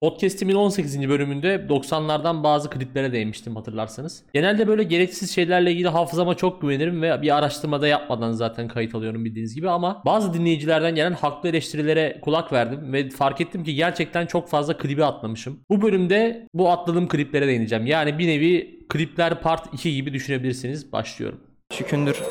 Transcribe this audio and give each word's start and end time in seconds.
Podcast'imin 0.00 0.54
18. 0.54 1.08
bölümünde 1.08 1.54
90'lardan 1.68 2.42
bazı 2.42 2.70
kliplere 2.70 3.12
değinmiştim 3.12 3.56
hatırlarsanız. 3.56 4.22
Genelde 4.34 4.68
böyle 4.68 4.82
gereksiz 4.82 5.34
şeylerle 5.34 5.72
ilgili 5.72 5.88
hafızama 5.88 6.34
çok 6.34 6.62
güvenirim 6.62 7.02
ve 7.02 7.22
bir 7.22 7.36
araştırmada 7.36 7.88
yapmadan 7.88 8.32
zaten 8.32 8.68
kayıt 8.68 8.94
alıyorum 8.94 9.24
bildiğiniz 9.24 9.54
gibi 9.54 9.70
ama 9.70 10.02
bazı 10.06 10.34
dinleyicilerden 10.34 10.94
gelen 10.94 11.12
haklı 11.12 11.48
eleştirilere 11.48 12.18
kulak 12.22 12.52
verdim 12.52 12.92
ve 12.92 13.10
fark 13.10 13.40
ettim 13.40 13.64
ki 13.64 13.74
gerçekten 13.74 14.26
çok 14.26 14.48
fazla 14.48 14.76
klibi 14.76 15.04
atlamışım. 15.04 15.60
Bu 15.70 15.82
bölümde 15.82 16.46
bu 16.54 16.70
atladığım 16.70 17.08
kliplere 17.08 17.46
değineceğim. 17.46 17.86
Yani 17.86 18.18
bir 18.18 18.28
nevi 18.28 18.80
klipler 18.88 19.40
part 19.40 19.74
2 19.74 19.94
gibi 19.94 20.12
düşünebilirsiniz. 20.12 20.92
Başlıyorum. 20.92 21.40
Şükündür. 21.72 22.22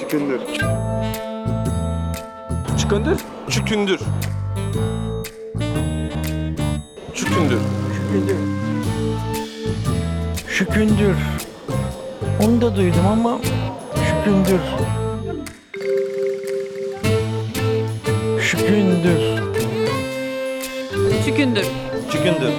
Şükündür. 0.00 0.40
Çükündür. 2.88 3.20
Çükündür. 3.48 4.00
Şükündür. 10.48 11.16
Onu 12.44 12.60
da 12.60 12.76
duydum 12.76 13.06
ama 13.12 13.38
şükündür. 13.94 14.60
Şükündür. 18.40 19.20
Şükündür. 21.24 21.66
Şükündür. 22.12 22.52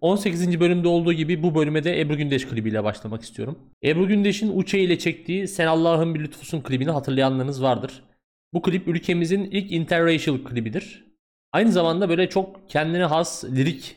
18. 0.00 0.60
bölümde 0.60 0.88
olduğu 0.88 1.12
gibi 1.12 1.42
bu 1.42 1.54
bölüme 1.54 1.84
de 1.84 2.00
Ebru 2.00 2.16
Gündeş 2.16 2.48
klibiyle 2.48 2.84
başlamak 2.84 3.22
istiyorum. 3.22 3.58
Ebru 3.84 4.08
Gündeş'in 4.08 4.58
Uçe 4.58 4.78
ile 4.78 4.98
çektiği 4.98 5.48
Sen 5.48 5.66
Allah'ın 5.66 6.14
bir 6.14 6.20
lütfusun 6.20 6.60
klibini 6.60 6.90
hatırlayanlarınız 6.90 7.62
vardır. 7.62 8.02
Bu 8.52 8.62
klip 8.62 8.88
ülkemizin 8.88 9.44
ilk 9.44 9.72
interracial 9.72 10.38
klibidir. 10.44 11.06
Aynı 11.52 11.72
zamanda 11.72 12.08
böyle 12.08 12.28
çok 12.28 12.70
kendine 12.70 13.04
has 13.04 13.44
lirik 13.44 13.96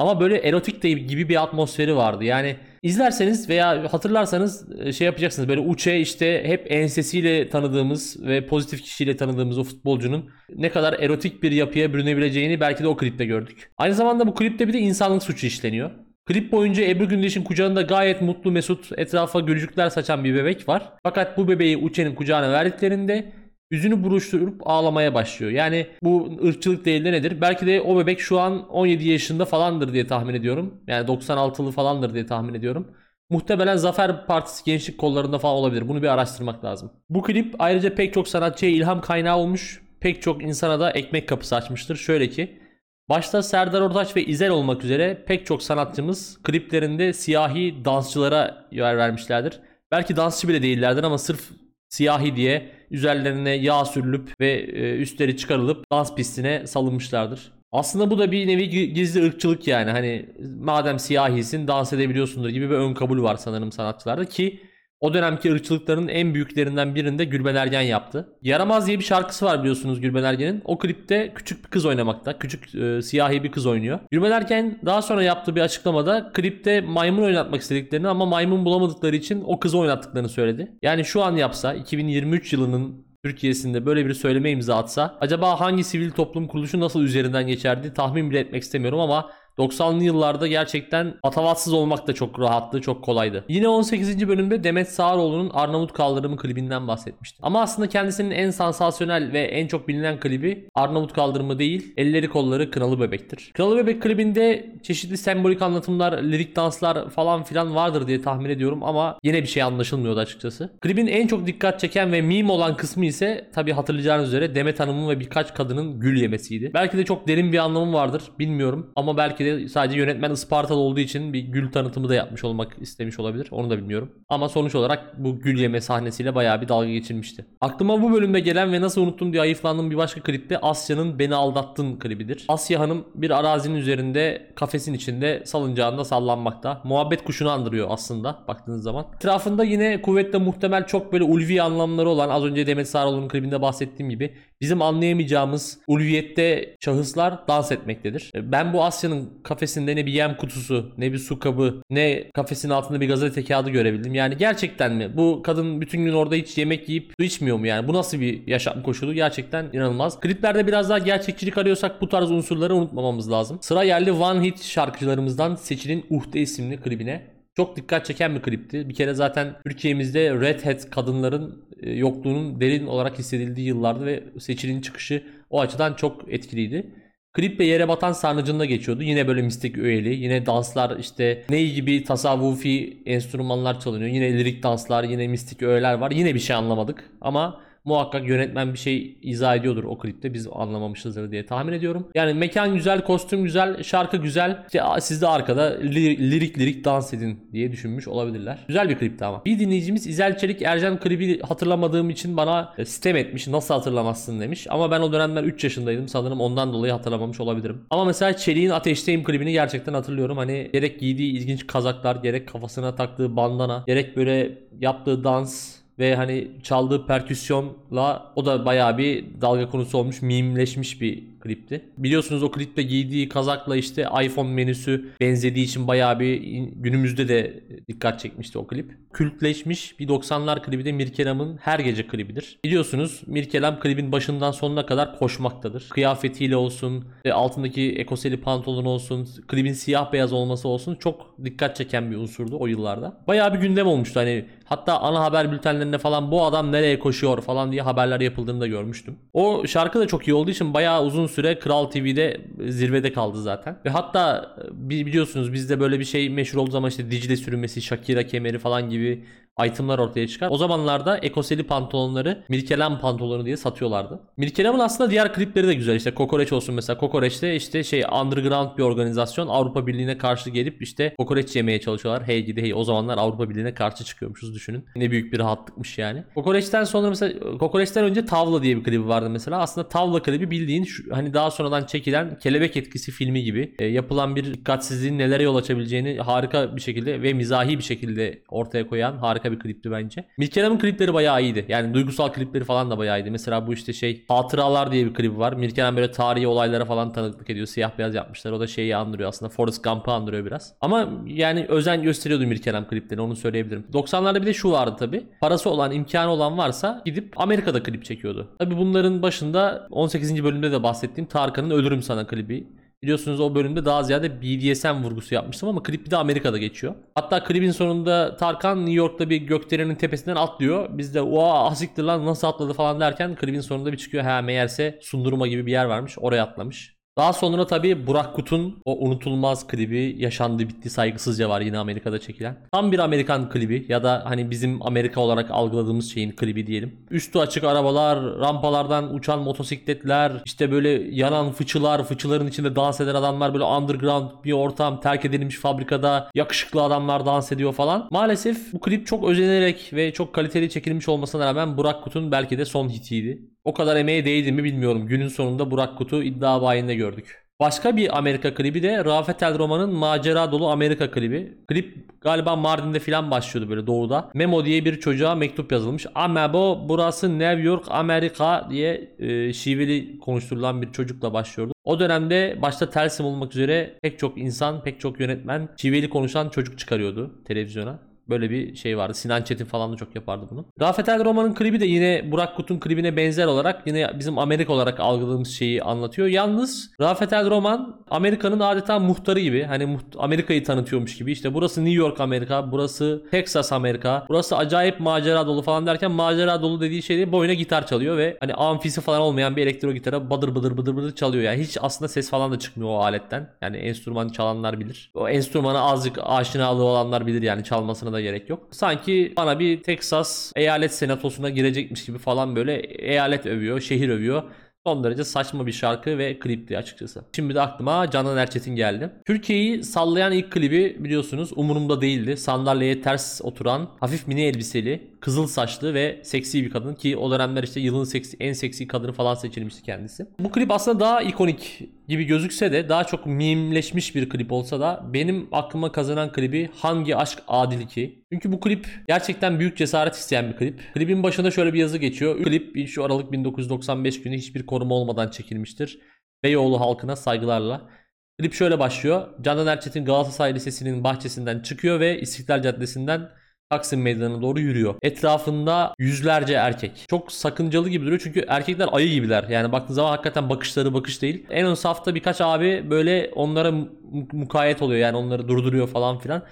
ama 0.00 0.20
böyle 0.20 0.36
erotik 0.38 0.82
de 0.82 0.90
gibi 0.90 1.28
bir 1.28 1.42
atmosferi 1.42 1.96
vardı. 1.96 2.24
Yani 2.24 2.56
izlerseniz 2.82 3.48
veya 3.48 3.92
hatırlarsanız 3.92 4.80
e, 4.80 4.92
şey 4.92 5.04
yapacaksınız. 5.04 5.48
Böyle 5.48 5.60
Uçe 5.60 6.00
işte 6.00 6.42
hep 6.46 6.72
ensesiyle 6.72 7.48
tanıdığımız 7.48 8.26
ve 8.26 8.46
pozitif 8.46 8.82
kişiyle 8.82 9.16
tanıdığımız 9.16 9.58
o 9.58 9.64
futbolcunun 9.64 10.30
ne 10.56 10.70
kadar 10.70 10.92
erotik 10.92 11.42
bir 11.42 11.52
yapıya 11.52 11.92
bürünebileceğini 11.92 12.60
belki 12.60 12.82
de 12.82 12.88
o 12.88 12.96
klipte 12.96 13.24
gördük. 13.24 13.70
Aynı 13.78 13.94
zamanda 13.94 14.26
bu 14.26 14.34
klipte 14.34 14.68
bir 14.68 14.72
de 14.72 14.78
insanlık 14.78 15.22
suçu 15.22 15.46
işleniyor. 15.46 15.90
Klip 16.26 16.52
boyunca 16.52 16.84
Ebru 16.84 17.08
Gündeş'in 17.08 17.44
kucağında 17.44 17.82
gayet 17.82 18.22
mutlu 18.22 18.50
mesut 18.52 18.98
etrafa 18.98 19.40
gülücükler 19.40 19.90
saçan 19.90 20.24
bir 20.24 20.34
bebek 20.34 20.68
var. 20.68 20.92
Fakat 21.02 21.38
bu 21.38 21.48
bebeği 21.48 21.76
Uçe'nin 21.76 22.14
kucağına 22.14 22.52
verdiklerinde 22.52 23.32
yüzünü 23.70 24.04
buruşturup 24.04 24.62
ağlamaya 24.64 25.14
başlıyor. 25.14 25.52
Yani 25.52 25.86
bu 26.02 26.38
ırkçılık 26.44 26.84
değil 26.84 27.04
de 27.04 27.12
nedir? 27.12 27.40
Belki 27.40 27.66
de 27.66 27.80
o 27.80 27.98
bebek 27.98 28.20
şu 28.20 28.40
an 28.40 28.68
17 28.68 29.08
yaşında 29.08 29.44
falandır 29.44 29.92
diye 29.92 30.06
tahmin 30.06 30.34
ediyorum. 30.34 30.74
Yani 30.86 31.06
96'lı 31.06 31.70
falandır 31.70 32.14
diye 32.14 32.26
tahmin 32.26 32.54
ediyorum. 32.54 32.86
Muhtemelen 33.30 33.76
Zafer 33.76 34.26
Partisi 34.26 34.64
gençlik 34.64 34.98
kollarında 34.98 35.38
falan 35.38 35.54
olabilir. 35.54 35.88
Bunu 35.88 36.02
bir 36.02 36.08
araştırmak 36.08 36.64
lazım. 36.64 36.92
Bu 37.08 37.22
klip 37.22 37.54
ayrıca 37.58 37.94
pek 37.94 38.14
çok 38.14 38.28
sanatçıya 38.28 38.72
ilham 38.72 39.00
kaynağı 39.00 39.36
olmuş. 39.36 39.82
Pek 40.00 40.22
çok 40.22 40.42
insana 40.42 40.80
da 40.80 40.90
ekmek 40.90 41.28
kapısı 41.28 41.56
açmıştır. 41.56 41.96
Şöyle 41.96 42.28
ki 42.28 42.60
Başta 43.08 43.42
Serdar 43.42 43.80
Ortaç 43.80 44.16
ve 44.16 44.24
İzel 44.24 44.50
olmak 44.50 44.84
üzere 44.84 45.24
pek 45.26 45.46
çok 45.46 45.62
sanatçımız 45.62 46.38
kliplerinde 46.42 47.12
siyahi 47.12 47.84
dansçılara 47.84 48.68
yer 48.70 48.96
vermişlerdir. 48.98 49.60
Belki 49.90 50.16
dansçı 50.16 50.48
bile 50.48 50.62
değillerdir 50.62 51.02
ama 51.02 51.18
sırf 51.18 51.50
siyahi 51.88 52.36
diye 52.36 52.79
üzerlerine 52.90 53.50
yağ 53.50 53.84
sürülüp 53.84 54.40
ve 54.40 54.52
e, 54.52 54.96
üstleri 54.96 55.36
çıkarılıp 55.36 55.90
dans 55.92 56.14
pistine 56.14 56.66
salınmışlardır. 56.66 57.52
Aslında 57.72 58.10
bu 58.10 58.18
da 58.18 58.32
bir 58.32 58.46
nevi 58.46 58.62
gi- 58.62 58.84
gizli 58.92 59.22
ırkçılık 59.26 59.66
yani. 59.68 59.90
Hani 59.90 60.26
madem 60.60 60.98
siyahisin 60.98 61.68
dans 61.68 61.92
edebiliyorsundur 61.92 62.48
gibi 62.48 62.70
bir 62.70 62.74
ön 62.74 62.94
kabul 62.94 63.22
var 63.22 63.36
sanırım 63.36 63.72
sanatçılarda 63.72 64.24
ki 64.24 64.60
o 65.00 65.14
dönemki 65.14 65.52
ırkçılıkların 65.52 66.08
en 66.08 66.34
büyüklerinden 66.34 66.94
birinde 66.94 67.24
Gülben 67.24 67.54
Ergen 67.54 67.80
yaptı. 67.80 68.28
Yaramaz 68.42 68.86
diye 68.86 68.98
bir 68.98 69.04
şarkısı 69.04 69.46
var 69.46 69.60
biliyorsunuz 69.60 70.00
Gülben 70.00 70.24
Ergen'in. 70.24 70.62
O 70.64 70.78
klipte 70.78 71.32
küçük 71.34 71.64
bir 71.64 71.70
kız 71.70 71.86
oynamakta. 71.86 72.38
Küçük 72.38 72.74
e, 72.74 73.02
siyahi 73.02 73.42
bir 73.42 73.52
kız 73.52 73.66
oynuyor. 73.66 73.98
Gülben 74.10 74.30
Ergen 74.30 74.78
daha 74.84 75.02
sonra 75.02 75.22
yaptığı 75.22 75.56
bir 75.56 75.60
açıklamada 75.60 76.30
klipte 76.34 76.80
maymun 76.80 77.22
oynatmak 77.22 77.60
istediklerini 77.60 78.08
ama 78.08 78.26
maymun 78.26 78.64
bulamadıkları 78.64 79.16
için 79.16 79.42
o 79.46 79.60
kızı 79.60 79.78
oynattıklarını 79.78 80.28
söyledi. 80.28 80.72
Yani 80.82 81.04
şu 81.04 81.22
an 81.22 81.36
yapsa 81.36 81.74
2023 81.74 82.52
yılının 82.52 83.10
Türkiye'sinde 83.24 83.86
böyle 83.86 84.06
bir 84.06 84.14
söyleme 84.14 84.50
imza 84.50 84.76
atsa 84.76 85.18
acaba 85.20 85.60
hangi 85.60 85.84
sivil 85.84 86.10
toplum 86.10 86.46
kuruluşu 86.46 86.80
nasıl 86.80 87.02
üzerinden 87.02 87.46
geçerdi 87.46 87.94
tahmin 87.94 88.30
bile 88.30 88.38
etmek 88.38 88.62
istemiyorum 88.62 89.00
ama 89.00 89.30
90'lı 89.60 90.04
yıllarda 90.04 90.46
gerçekten 90.46 91.14
patavatsız 91.22 91.72
olmak 91.72 92.06
da 92.06 92.12
çok 92.12 92.40
rahattı, 92.40 92.80
çok 92.80 93.04
kolaydı. 93.04 93.44
Yine 93.48 93.68
18. 93.68 94.28
bölümde 94.28 94.64
Demet 94.64 94.88
Sağaroğlu'nun 94.88 95.50
Arnavut 95.50 95.92
Kaldırımı 95.92 96.36
klibinden 96.36 96.88
bahsetmiştim. 96.88 97.44
Ama 97.44 97.62
aslında 97.62 97.88
kendisinin 97.88 98.30
en 98.30 98.50
sansasyonel 98.50 99.32
ve 99.32 99.40
en 99.40 99.66
çok 99.66 99.88
bilinen 99.88 100.20
klibi 100.20 100.68
Arnavut 100.74 101.12
Kaldırımı 101.12 101.58
değil, 101.58 101.94
Elleri 101.96 102.28
Kolları 102.28 102.70
Kınalı 102.70 103.00
Bebek'tir. 103.00 103.50
Kınalı 103.54 103.76
Bebek 103.76 104.02
klibinde 104.02 104.74
çeşitli 104.82 105.16
sembolik 105.16 105.62
anlatımlar, 105.62 106.22
lirik 106.22 106.56
danslar 106.56 107.10
falan 107.10 107.44
filan 107.44 107.74
vardır 107.74 108.06
diye 108.06 108.22
tahmin 108.22 108.50
ediyorum 108.50 108.82
ama 108.82 109.18
yine 109.22 109.42
bir 109.42 109.48
şey 109.48 109.62
anlaşılmıyordu 109.62 110.20
açıkçası. 110.20 110.70
Klibin 110.80 111.06
en 111.06 111.26
çok 111.26 111.46
dikkat 111.46 111.80
çeken 111.80 112.12
ve 112.12 112.22
meme 112.22 112.52
olan 112.52 112.76
kısmı 112.76 113.06
ise 113.06 113.50
tabi 113.54 113.72
hatırlayacağınız 113.72 114.28
üzere 114.28 114.54
Demet 114.54 114.80
Hanım'ın 114.80 115.08
ve 115.08 115.20
birkaç 115.20 115.54
kadının 115.54 116.00
gül 116.00 116.20
yemesiydi. 116.20 116.70
Belki 116.74 116.98
de 116.98 117.04
çok 117.04 117.28
derin 117.28 117.52
bir 117.52 117.58
anlamı 117.58 117.92
vardır 117.92 118.22
bilmiyorum 118.38 118.92
ama 118.96 119.16
belki 119.16 119.44
de 119.44 119.49
sadece 119.68 119.98
yönetmen 119.98 120.30
Ispartalı 120.30 120.78
olduğu 120.78 121.00
için 121.00 121.32
bir 121.32 121.40
gül 121.40 121.72
tanıtımı 121.72 122.08
da 122.08 122.14
yapmış 122.14 122.44
olmak 122.44 122.76
istemiş 122.80 123.18
olabilir. 123.18 123.48
Onu 123.50 123.70
da 123.70 123.78
bilmiyorum. 123.78 124.12
Ama 124.28 124.48
sonuç 124.48 124.74
olarak 124.74 125.24
bu 125.24 125.40
gül 125.40 125.58
yeme 125.58 125.80
sahnesiyle 125.80 126.34
bayağı 126.34 126.60
bir 126.60 126.68
dalga 126.68 126.88
geçilmişti. 126.88 127.46
Aklıma 127.60 128.02
bu 128.02 128.12
bölümde 128.12 128.40
gelen 128.40 128.72
ve 128.72 128.80
nasıl 128.80 129.02
unuttum 129.02 129.32
diye 129.32 129.42
ayıflandığım 129.42 129.90
bir 129.90 129.96
başka 129.96 130.20
klip 130.20 130.50
de 130.50 130.58
Asya'nın 130.58 131.18
Beni 131.18 131.34
Aldattın 131.34 131.98
klibidir. 131.98 132.44
Asya 132.48 132.80
Hanım 132.80 133.04
bir 133.14 133.30
arazinin 133.30 133.76
üzerinde 133.76 134.52
kafesin 134.56 134.94
içinde 134.94 135.42
salıncağında 135.44 136.04
sallanmakta. 136.04 136.80
Muhabbet 136.84 137.24
kuşunu 137.24 137.50
andırıyor 137.50 137.86
aslında 137.90 138.38
baktığınız 138.48 138.82
zaman. 138.82 139.06
Etrafında 139.16 139.64
yine 139.64 140.02
kuvvetle 140.02 140.38
muhtemel 140.38 140.86
çok 140.86 141.12
böyle 141.12 141.24
ulvi 141.24 141.62
anlamları 141.62 142.08
olan 142.08 142.28
az 142.28 142.44
önce 142.44 142.66
Demet 142.66 142.88
Sağaroğlu'nun 142.88 143.28
klibinde 143.28 143.62
bahsettiğim 143.62 144.10
gibi 144.10 144.34
bizim 144.60 144.82
anlayamayacağımız 144.82 145.78
ulviyette 145.86 146.76
şahıslar 146.80 147.48
dans 147.48 147.72
etmektedir. 147.72 148.32
Ben 148.34 148.72
bu 148.72 148.84
Asya'nın 148.84 149.30
kafesinde 149.42 149.96
ne 149.96 150.06
bir 150.06 150.12
yem 150.12 150.36
kutusu, 150.36 150.92
ne 150.98 151.12
bir 151.12 151.18
su 151.18 151.38
kabı, 151.38 151.82
ne 151.90 152.30
kafesin 152.34 152.70
altında 152.70 153.00
bir 153.00 153.08
gazete 153.08 153.44
kağıdı 153.44 153.70
görebildim. 153.70 154.14
Yani 154.14 154.36
gerçekten 154.36 154.92
mi? 154.92 155.16
Bu 155.16 155.42
kadın 155.42 155.80
bütün 155.80 156.04
gün 156.04 156.12
orada 156.12 156.34
hiç 156.34 156.58
yemek 156.58 156.88
yiyip 156.88 157.12
su 157.20 157.24
içmiyor 157.24 157.56
mu 157.56 157.66
yani? 157.66 157.88
Bu 157.88 157.92
nasıl 157.92 158.20
bir 158.20 158.46
yaşam 158.46 158.82
koşulu? 158.82 159.14
Gerçekten 159.14 159.66
inanılmaz. 159.72 160.20
Kliplerde 160.20 160.66
biraz 160.66 160.90
daha 160.90 160.98
gerçekçilik 160.98 161.58
arıyorsak 161.58 162.00
bu 162.00 162.08
tarz 162.08 162.30
unsurları 162.30 162.74
unutmamamız 162.74 163.30
lazım. 163.30 163.58
Sıra 163.60 163.82
yerli 163.82 164.12
One 164.12 164.42
Hit 164.42 164.62
şarkıcılarımızdan 164.62 165.54
Seçil'in 165.54 166.06
Uhde 166.10 166.40
isimli 166.40 166.80
klibine. 166.80 167.39
Çok 167.60 167.76
dikkat 167.76 168.06
çeken 168.06 168.34
bir 168.34 168.42
klipti. 168.42 168.88
Bir 168.88 168.94
kere 168.94 169.14
zaten 169.14 169.56
Türkiye'mizde 169.64 170.34
Red 170.40 170.66
Hat 170.66 170.90
kadınların 170.90 171.64
e, 171.82 171.90
yokluğunun 171.90 172.60
derin 172.60 172.86
olarak 172.86 173.18
hissedildiği 173.18 173.66
yıllardı 173.66 174.06
ve 174.06 174.24
Seçil'in 174.38 174.80
çıkışı 174.80 175.22
o 175.50 175.60
açıdan 175.60 175.94
çok 175.94 176.32
etkiliydi. 176.32 176.94
Klip 177.32 177.60
ve 177.60 177.64
yere 177.64 177.88
batan 177.88 178.12
sarnıcında 178.12 178.64
geçiyordu. 178.64 179.02
Yine 179.02 179.28
böyle 179.28 179.42
mistik 179.42 179.78
öğeli. 179.78 180.14
Yine 180.14 180.46
danslar 180.46 180.98
işte 180.98 181.44
ney 181.50 181.72
gibi 181.72 182.04
tasavvufi 182.04 183.02
enstrümanlar 183.06 183.80
çalınıyor. 183.80 184.10
Yine 184.10 184.38
lirik 184.38 184.62
danslar, 184.62 185.04
yine 185.04 185.28
mistik 185.28 185.62
öğeler 185.62 185.94
var. 185.94 186.10
Yine 186.10 186.34
bir 186.34 186.40
şey 186.40 186.56
anlamadık. 186.56 187.10
Ama 187.20 187.60
muhakkak 187.84 188.28
yönetmen 188.28 188.72
bir 188.72 188.78
şey 188.78 189.18
izah 189.22 189.56
ediyordur 189.56 189.84
o 189.84 189.98
klipte. 189.98 190.34
Biz 190.34 190.48
anlamamışızdır 190.52 191.30
diye 191.30 191.46
tahmin 191.46 191.72
ediyorum. 191.72 192.08
Yani 192.14 192.34
mekan 192.34 192.74
güzel, 192.74 193.00
kostüm 193.04 193.44
güzel, 193.44 193.82
şarkı 193.82 194.16
güzel. 194.16 194.62
İşte 194.66 194.82
siz 195.00 195.22
de 195.22 195.28
arkada 195.28 195.78
li- 195.82 196.30
lirik 196.30 196.58
lirik 196.58 196.84
dans 196.84 197.14
edin 197.14 197.40
diye 197.52 197.72
düşünmüş 197.72 198.08
olabilirler. 198.08 198.58
Güzel 198.68 198.88
bir 198.88 198.98
klipti 198.98 199.24
ama. 199.24 199.44
Bir 199.44 199.58
dinleyicimiz 199.58 200.06
İzel 200.06 200.38
Çelik 200.38 200.62
Ercan 200.62 201.00
klibi 201.00 201.40
hatırlamadığım 201.40 202.10
için 202.10 202.36
bana 202.36 202.74
e, 202.78 202.84
sitem 202.84 203.16
etmiş. 203.16 203.48
Nasıl 203.48 203.74
hatırlamazsın 203.74 204.40
demiş. 204.40 204.66
Ama 204.70 204.90
ben 204.90 205.00
o 205.00 205.12
dönemler 205.12 205.44
3 205.44 205.64
yaşındaydım. 205.64 206.08
Sanırım 206.08 206.40
ondan 206.40 206.72
dolayı 206.72 206.92
hatırlamamış 206.92 207.40
olabilirim. 207.40 207.82
Ama 207.90 208.04
mesela 208.04 208.36
Çelik'in 208.36 208.70
Ateşteyim 208.70 209.24
klibini 209.24 209.52
gerçekten 209.52 209.94
hatırlıyorum. 209.94 210.36
Hani 210.36 210.70
gerek 210.72 211.00
giydiği 211.00 211.32
ilginç 211.32 211.66
kazaklar, 211.66 212.16
gerek 212.16 212.48
kafasına 212.48 212.94
taktığı 212.94 213.36
bandana, 213.36 213.84
gerek 213.86 214.16
böyle 214.16 214.58
yaptığı 214.80 215.24
dans 215.24 215.79
ve 216.00 216.16
hani 216.16 216.48
çaldığı 216.62 217.06
perküsyonla 217.06 218.32
o 218.36 218.46
da 218.46 218.64
bayağı 218.66 218.98
bir 218.98 219.24
dalga 219.40 219.70
konusu 219.70 219.98
olmuş, 219.98 220.22
mimleşmiş 220.22 221.00
bir 221.00 221.29
klipti. 221.40 221.84
Biliyorsunuz 221.98 222.42
o 222.42 222.50
klipte 222.50 222.82
giydiği 222.82 223.28
kazakla 223.28 223.76
işte 223.76 224.08
iPhone 224.22 224.50
menüsü 224.50 225.10
benzediği 225.20 225.64
için 225.64 225.88
bayağı 225.88 226.20
bir 226.20 226.40
günümüzde 226.76 227.28
de 227.28 227.64
dikkat 227.88 228.20
çekmişti 228.20 228.58
o 228.58 228.66
klip. 228.66 228.96
Kültleşmiş 229.12 230.00
bir 230.00 230.08
90'lar 230.08 230.62
klibi 230.62 230.84
de 230.84 230.92
Mirkelam'ın 230.92 231.56
Her 231.56 231.78
Gece 231.78 232.06
klibidir. 232.06 232.58
Biliyorsunuz 232.64 233.22
Mirkelam 233.26 233.80
klibin 233.80 234.12
başından 234.12 234.50
sonuna 234.50 234.86
kadar 234.86 235.18
koşmaktadır. 235.18 235.88
Kıyafetiyle 235.88 236.56
olsun, 236.56 237.04
e, 237.24 237.32
altındaki 237.32 237.92
ekoseli 237.92 238.40
pantolon 238.40 238.84
olsun, 238.84 239.28
klibin 239.48 239.72
siyah 239.72 240.12
beyaz 240.12 240.32
olması 240.32 240.68
olsun 240.68 240.94
çok 240.94 241.34
dikkat 241.44 241.76
çeken 241.76 242.10
bir 242.10 242.16
unsurdu 242.16 242.56
o 242.58 242.66
yıllarda. 242.66 243.20
Bayağı 243.26 243.54
bir 243.54 243.58
gündem 243.58 243.86
olmuştu 243.86 244.20
hani 244.20 244.44
hatta 244.64 245.00
ana 245.00 245.20
haber 245.20 245.52
bültenlerinde 245.52 245.98
falan 245.98 246.30
bu 246.30 246.44
adam 246.44 246.72
nereye 246.72 246.98
koşuyor 246.98 247.40
falan 247.42 247.72
diye 247.72 247.82
haberler 247.82 248.20
yapıldığını 248.20 248.60
da 248.60 248.66
görmüştüm. 248.66 249.16
O 249.32 249.66
şarkı 249.66 250.00
da 250.00 250.06
çok 250.06 250.28
iyi 250.28 250.34
olduğu 250.34 250.50
için 250.50 250.74
bayağı 250.74 251.04
uzun 251.04 251.26
süre 251.30 251.58
Kral 251.58 251.84
TV'de 251.86 252.40
zirvede 252.68 253.12
kaldı 253.12 253.42
zaten. 253.42 253.78
Ve 253.84 253.90
hatta 253.90 254.54
e, 254.68 254.90
bi- 254.90 255.06
biliyorsunuz 255.06 255.52
bizde 255.52 255.80
böyle 255.80 256.00
bir 256.00 256.04
şey 256.04 256.30
meşhur 256.30 256.58
olduğu 256.58 256.70
zaman 256.70 256.90
işte 256.90 257.10
Dicle 257.10 257.36
sürünmesi, 257.36 257.82
Shakira 257.82 258.26
kemeri 258.26 258.58
falan 258.58 258.90
gibi 258.90 259.24
itemlar 259.66 259.98
ortaya 259.98 260.28
çıkar. 260.28 260.48
O 260.50 260.56
zamanlarda 260.56 261.18
ekoseli 261.18 261.62
pantolonları 261.62 262.44
Mirkelam 262.48 263.00
pantolonu 263.00 263.44
diye 263.46 263.56
satıyorlardı. 263.56 264.20
Mirkelam'ın 264.36 264.78
aslında 264.78 265.10
diğer 265.10 265.34
klipleri 265.34 265.68
de 265.68 265.74
güzel. 265.74 265.94
İşte 265.94 266.14
Kokoreç 266.14 266.52
olsun 266.52 266.74
mesela. 266.74 266.98
Kokoreç'te 266.98 267.56
işte 267.56 267.84
şey 267.84 268.04
underground 268.22 268.78
bir 268.78 268.82
organizasyon 268.82 269.48
Avrupa 269.48 269.86
Birliği'ne 269.86 270.18
karşı 270.18 270.50
gelip 270.50 270.82
işte 270.82 271.14
kokoreç 271.18 271.56
yemeye 271.56 271.80
çalışıyorlar. 271.80 272.28
Hey 272.28 272.44
gidi 272.44 272.62
hey 272.62 272.74
o 272.74 272.84
zamanlar 272.84 273.18
Avrupa 273.18 273.50
Birliği'ne 273.50 273.74
karşı 273.74 274.04
çıkıyormuşuz 274.04 274.54
düşünün. 274.54 274.84
Ne 274.96 275.10
büyük 275.10 275.32
bir 275.32 275.38
rahatlıkmış 275.38 275.98
yani. 275.98 276.24
Kokoreç'ten 276.34 276.84
sonra 276.84 277.08
mesela 277.08 277.58
Kokoreç'ten 277.58 278.04
önce 278.04 278.24
Tavla 278.24 278.62
diye 278.62 278.76
bir 278.76 278.84
klibi 278.84 279.08
vardı 279.08 279.30
mesela. 279.30 279.58
Aslında 279.58 279.88
Tavla 279.88 280.22
klibi 280.22 280.50
bildiğin 280.50 280.84
şu, 280.84 281.16
hani 281.16 281.34
daha 281.34 281.50
sonradan 281.50 281.86
çekilen 281.86 282.38
Kelebek 282.38 282.76
Etkisi 282.76 283.12
filmi 283.12 283.42
gibi 283.42 283.74
e, 283.78 283.86
yapılan 283.86 284.36
bir 284.36 284.54
dikkatsizliğin 284.54 285.18
nelere 285.18 285.42
yol 285.42 285.56
açabileceğini 285.56 286.18
harika 286.20 286.76
bir 286.76 286.80
şekilde 286.80 287.22
ve 287.22 287.32
mizahi 287.32 287.78
bir 287.78 287.82
şekilde 287.82 288.42
ortaya 288.48 288.86
koyan 288.86 289.16
harika 289.16 289.49
bir 289.50 289.58
klipti 289.58 289.90
bence. 289.90 290.24
Mirkelam'ın 290.38 290.78
klipleri 290.78 291.14
bayağı 291.14 291.42
iyiydi. 291.42 291.64
Yani 291.68 291.94
duygusal 291.94 292.28
klipleri 292.28 292.64
falan 292.64 292.90
da 292.90 292.98
bayağı 292.98 293.20
iyiydi. 293.20 293.30
Mesela 293.30 293.66
bu 293.66 293.72
işte 293.72 293.92
şey 293.92 294.24
Hatıralar 294.28 294.92
diye 294.92 295.06
bir 295.06 295.14
klip 295.14 295.38
var. 295.38 295.52
Mirkelam 295.52 295.96
böyle 295.96 296.10
tarihi 296.10 296.46
olaylara 296.46 296.84
falan 296.84 297.12
tanıklık 297.12 297.50
ediyor. 297.50 297.66
Siyah 297.66 297.98
beyaz 297.98 298.14
yapmışlar. 298.14 298.52
O 298.52 298.60
da 298.60 298.66
şeyi 298.66 298.96
andırıyor 298.96 299.28
aslında. 299.28 299.48
Forrest 299.48 299.84
Gump'ı 299.84 300.12
andırıyor 300.12 300.44
biraz. 300.44 300.74
Ama 300.80 301.08
yani 301.26 301.66
özen 301.68 302.02
gösteriyordu 302.02 302.46
Mirkelam 302.46 302.88
kliplerini 302.88 303.22
onu 303.22 303.36
söyleyebilirim. 303.36 303.84
90'larda 303.92 304.42
bir 304.42 304.46
de 304.46 304.54
şu 304.54 304.70
vardı 304.70 304.96
tabi. 304.98 305.26
Parası 305.40 305.70
olan, 305.70 305.92
imkanı 305.92 306.30
olan 306.30 306.58
varsa 306.58 307.02
gidip 307.04 307.40
Amerika'da 307.40 307.82
klip 307.82 308.04
çekiyordu. 308.04 308.48
Tabi 308.58 308.76
bunların 308.76 309.22
başında 309.22 309.86
18. 309.90 310.44
bölümde 310.44 310.72
de 310.72 310.82
bahsettiğim 310.82 311.28
Tarkan'ın 311.28 311.70
Ölürüm 311.70 312.02
Sana 312.02 312.26
klibi. 312.26 312.66
Biliyorsunuz 313.02 313.40
o 313.40 313.54
bölümde 313.54 313.84
daha 313.84 314.02
ziyade 314.02 314.42
BDSM 314.42 315.02
vurgusu 315.02 315.34
yapmıştım 315.34 315.68
ama 315.68 315.82
klip 315.82 316.06
bir 316.06 316.10
de 316.10 316.16
Amerika'da 316.16 316.58
geçiyor. 316.58 316.94
Hatta 317.14 317.44
klibin 317.44 317.70
sonunda 317.70 318.36
Tarkan 318.36 318.78
New 318.78 318.92
York'ta 318.92 319.30
bir 319.30 319.36
gökdelenin 319.36 319.94
tepesinden 319.94 320.36
atlıyor. 320.36 320.88
Biz 320.98 321.14
de 321.14 321.22
oha 321.22 321.64
asiktir 321.66 322.02
lan 322.02 322.26
nasıl 322.26 322.46
atladı 322.46 322.72
falan 322.72 323.00
derken 323.00 323.34
klibin 323.34 323.60
sonunda 323.60 323.92
bir 323.92 323.96
çıkıyor. 323.96 324.24
Ha 324.24 324.42
meğerse 324.42 324.98
Sundurma 325.02 325.46
gibi 325.46 325.66
bir 325.66 325.72
yer 325.72 325.84
varmış 325.84 326.16
oraya 326.18 326.42
atlamış. 326.42 326.99
Daha 327.20 327.32
sonra 327.32 327.66
tabii 327.66 328.06
Burak 328.06 328.34
Kut'un 328.34 328.78
o 328.84 328.98
unutulmaz 328.98 329.66
klibi 329.66 330.16
Yaşandı 330.18 330.68
Bitti 330.68 330.90
Saygısızca 330.90 331.48
var 331.48 331.60
yine 331.60 331.78
Amerika'da 331.78 332.20
çekilen. 332.20 332.56
Tam 332.72 332.92
bir 332.92 332.98
Amerikan 332.98 333.50
klibi 333.50 333.86
ya 333.88 334.04
da 334.04 334.22
hani 334.24 334.50
bizim 334.50 334.86
Amerika 334.86 335.20
olarak 335.20 335.50
algıladığımız 335.50 336.12
şeyin 336.12 336.32
klibi 336.32 336.66
diyelim. 336.66 336.96
Üstü 337.10 337.38
açık 337.38 337.64
arabalar, 337.64 338.38
rampalardan 338.38 339.14
uçan 339.14 339.42
motosikletler, 339.42 340.32
işte 340.44 340.72
böyle 340.72 340.88
yanan 341.10 341.52
fıçılar, 341.52 342.04
fıçıların 342.04 342.46
içinde 342.46 342.76
dans 342.76 343.00
eden 343.00 343.14
adamlar 343.14 343.52
böyle 343.54 343.64
underground 343.64 344.30
bir 344.44 344.52
ortam, 344.52 345.00
terk 345.00 345.24
edilmiş 345.24 345.56
fabrikada 345.56 346.30
yakışıklı 346.34 346.82
adamlar 346.82 347.26
dans 347.26 347.52
ediyor 347.52 347.72
falan. 347.72 348.08
Maalesef 348.10 348.72
bu 348.72 348.80
klip 348.80 349.06
çok 349.06 349.28
özenerek 349.28 349.90
ve 349.92 350.12
çok 350.12 350.34
kaliteli 350.34 350.70
çekilmiş 350.70 351.08
olmasına 351.08 351.46
rağmen 351.46 351.76
Burak 351.76 352.04
Kut'un 352.04 352.32
belki 352.32 352.58
de 352.58 352.64
son 352.64 352.88
hitiydi. 352.88 353.50
O 353.64 353.74
kadar 353.74 353.96
emeğe 353.96 354.24
değdi 354.24 354.52
mi 354.52 354.64
bilmiyorum. 354.64 355.06
Günün 355.06 355.28
sonunda 355.28 355.70
Burak 355.70 355.98
Kut'u 355.98 356.22
iddia 356.22 356.62
bayinde 356.62 356.94
gördük. 356.94 357.46
Başka 357.60 357.96
bir 357.96 358.18
Amerika 358.18 358.54
klibi 358.54 358.82
de 358.82 359.04
Rafet 359.04 359.42
El 359.42 359.58
Roman'ın 359.58 359.94
macera 359.94 360.52
dolu 360.52 360.68
Amerika 360.68 361.10
klibi. 361.10 361.54
Klip 361.68 362.20
galiba 362.20 362.56
Mardin'de 362.56 362.98
filan 362.98 363.30
başlıyordu 363.30 363.70
böyle 363.70 363.86
doğuda. 363.86 364.30
Memo 364.34 364.64
diye 364.64 364.84
bir 364.84 365.00
çocuğa 365.00 365.34
mektup 365.34 365.72
yazılmış. 365.72 366.06
Ama 366.14 366.52
bu 366.52 366.78
burası 366.88 367.38
New 367.38 367.62
York 367.62 367.84
Amerika 367.88 368.66
diye 368.70 369.14
e, 369.18 369.52
şiveli 369.52 370.18
konuşturulan 370.18 370.82
bir 370.82 370.92
çocukla 370.92 371.32
başlıyordu. 371.32 371.72
O 371.84 372.00
dönemde 372.00 372.58
başta 372.62 372.90
Telsim 372.90 373.26
olmak 373.26 373.52
üzere 373.52 373.98
pek 374.02 374.18
çok 374.18 374.38
insan, 374.38 374.82
pek 374.82 375.00
çok 375.00 375.20
yönetmen 375.20 375.68
şiveli 375.76 376.10
konuşan 376.10 376.48
çocuk 376.48 376.78
çıkarıyordu 376.78 377.44
televizyona. 377.44 378.09
Böyle 378.30 378.50
bir 378.50 378.74
şey 378.76 378.98
vardı. 378.98 379.14
Sinan 379.14 379.42
Çetin 379.42 379.64
falan 379.64 379.92
da 379.92 379.96
çok 379.96 380.14
yapardı 380.14 380.46
bunu. 380.50 380.64
Rafet 380.80 381.08
El 381.08 381.24
Roman'ın 381.24 381.54
klibi 381.54 381.80
de 381.80 381.86
yine 381.86 382.32
Burak 382.32 382.56
Kut'un 382.56 382.80
klibine 382.80 383.16
benzer 383.16 383.46
olarak 383.46 383.86
yine 383.86 384.10
bizim 384.18 384.38
Amerika 384.38 384.72
olarak 384.72 385.00
algıladığımız 385.00 385.48
şeyi 385.48 385.82
anlatıyor. 385.82 386.28
Yalnız 386.28 386.90
Rafet 387.00 387.32
El 387.32 387.50
Roman 387.50 388.00
Amerika'nın 388.10 388.60
adeta 388.60 388.98
muhtarı 388.98 389.40
gibi. 389.40 389.62
Hani 389.62 389.98
Amerika'yı 390.18 390.64
tanıtıyormuş 390.64 391.18
gibi. 391.18 391.32
İşte 391.32 391.54
burası 391.54 391.84
New 391.84 391.98
York 391.98 392.20
Amerika, 392.20 392.72
burası 392.72 393.22
Texas 393.30 393.72
Amerika, 393.72 394.26
burası 394.28 394.56
acayip 394.56 395.00
macera 395.00 395.46
dolu 395.46 395.62
falan 395.62 395.86
derken 395.86 396.10
macera 396.10 396.62
dolu 396.62 396.80
dediği 396.80 397.02
şey 397.02 397.18
de 397.18 397.32
boyuna 397.32 397.54
gitar 397.54 397.86
çalıyor 397.86 398.16
ve 398.16 398.36
hani 398.40 398.54
amfisi 398.54 399.00
falan 399.00 399.20
olmayan 399.20 399.56
bir 399.56 399.62
elektro 399.62 399.92
gitara 399.92 400.30
badır 400.30 400.54
bıdır 400.54 400.76
bıdır 400.76 400.96
bıdır 400.96 401.14
çalıyor. 401.14 401.44
Yani 401.44 401.62
hiç 401.62 401.78
aslında 401.80 402.08
ses 402.08 402.30
falan 402.30 402.52
da 402.52 402.58
çıkmıyor 402.58 402.90
o 402.90 402.98
aletten. 402.98 403.50
Yani 403.60 403.76
enstrüman 403.76 404.28
çalanlar 404.28 404.80
bilir. 404.80 405.10
O 405.14 405.28
enstrümana 405.28 405.80
azıcık 405.80 406.18
aşinalığı 406.22 406.84
olanlar 406.84 407.26
bilir 407.26 407.42
yani 407.42 407.64
çalmasına 407.64 408.12
da 408.12 408.19
gerek 408.20 408.50
yok. 408.50 408.68
Sanki 408.70 409.32
bana 409.36 409.58
bir 409.58 409.82
Texas 409.82 410.52
eyalet 410.56 410.94
senatosuna 410.94 411.50
girecekmiş 411.50 412.04
gibi 412.04 412.18
falan 412.18 412.56
böyle 412.56 412.76
eyalet 412.80 413.46
övüyor, 413.46 413.80
şehir 413.80 414.08
övüyor. 414.08 414.42
Son 414.86 415.04
derece 415.04 415.24
saçma 415.24 415.66
bir 415.66 415.72
şarkı 415.72 416.18
ve 416.18 416.38
klipti 416.38 416.78
açıkçası. 416.78 417.24
Şimdi 417.36 417.54
de 417.54 417.60
aklıma 417.60 418.10
Canan 418.10 418.36
Erçetin 418.36 418.76
geldi. 418.76 419.10
Türkiye'yi 419.26 419.84
sallayan 419.84 420.32
ilk 420.32 420.52
klibi 420.52 420.96
biliyorsunuz 420.98 421.50
umurumda 421.56 422.00
değildi. 422.00 422.36
Sandalyeye 422.36 423.02
ters 423.02 423.40
oturan, 423.42 423.90
hafif 424.00 424.26
mini 424.26 424.42
elbiseli, 424.42 425.09
kızıl 425.20 425.46
saçlı 425.46 425.94
ve 425.94 426.20
seksi 426.24 426.64
bir 426.64 426.70
kadın 426.70 426.94
ki 426.94 427.16
o 427.16 427.30
dönemler 427.30 427.62
işte 427.62 427.80
yılın 427.80 428.04
seksi, 428.04 428.36
en 428.40 428.52
seksi 428.52 428.86
kadını 428.86 429.12
falan 429.12 429.34
seçilmişti 429.34 429.82
kendisi. 429.82 430.26
Bu 430.38 430.50
klip 430.50 430.70
aslında 430.70 431.00
daha 431.00 431.22
ikonik 431.22 431.82
gibi 432.08 432.24
gözükse 432.24 432.72
de 432.72 432.88
daha 432.88 433.04
çok 433.04 433.26
mimleşmiş 433.26 434.14
bir 434.14 434.28
klip 434.28 434.52
olsa 434.52 434.80
da 434.80 435.10
benim 435.12 435.48
aklıma 435.52 435.92
kazanan 435.92 436.32
klibi 436.32 436.70
Hangi 436.76 437.16
Aşk 437.16 437.38
Adil 437.48 437.80
2. 437.80 438.24
Çünkü 438.32 438.52
bu 438.52 438.60
klip 438.60 438.88
gerçekten 439.08 439.58
büyük 439.60 439.76
cesaret 439.76 440.14
isteyen 440.14 440.50
bir 440.50 440.56
klip. 440.56 440.94
Klibin 440.94 441.22
başında 441.22 441.50
şöyle 441.50 441.72
bir 441.72 441.78
yazı 441.78 441.98
geçiyor. 441.98 442.44
Klip 442.44 442.76
3 442.76 442.98
Aralık 442.98 443.32
1995 443.32 444.22
günü 444.22 444.36
hiçbir 444.36 444.66
koruma 444.66 444.94
olmadan 444.94 445.28
çekilmiştir. 445.28 445.98
Beyoğlu 446.42 446.80
halkına 446.80 447.16
saygılarla. 447.16 447.90
Klip 448.38 448.54
şöyle 448.54 448.78
başlıyor. 448.78 449.28
Canan 449.40 449.66
Erçetin 449.66 450.04
Galatasaray 450.04 450.54
Lisesi'nin 450.54 451.04
bahçesinden 451.04 451.60
çıkıyor 451.60 452.00
ve 452.00 452.20
İstiklal 452.20 452.62
Caddesi'nden 452.62 453.30
Taksim 453.70 454.02
Meydanı'na 454.02 454.42
doğru 454.42 454.60
yürüyor. 454.60 454.94
Etrafında 455.02 455.94
yüzlerce 455.98 456.54
erkek. 456.54 457.04
Çok 457.08 457.32
sakıncalı 457.32 457.88
gibi 457.88 458.04
duruyor 458.06 458.20
çünkü 458.24 458.44
erkekler 458.48 458.88
ayı 458.92 459.10
gibiler. 459.12 459.44
Yani 459.48 459.72
baktığın 459.72 459.94
zaman 459.94 460.10
hakikaten 460.10 460.48
bakışları 460.50 460.94
bakış 460.94 461.22
değil. 461.22 461.46
En 461.50 461.66
ön 461.66 461.74
safta 461.74 462.14
birkaç 462.14 462.40
abi 462.40 462.90
böyle 462.90 463.30
onlara 463.34 463.70
mu- 463.72 463.88
mukayyet 464.32 464.82
oluyor 464.82 465.00
yani 465.00 465.16
onları 465.16 465.48
durduruyor 465.48 465.88
falan 465.88 466.18
filan. 466.18 466.42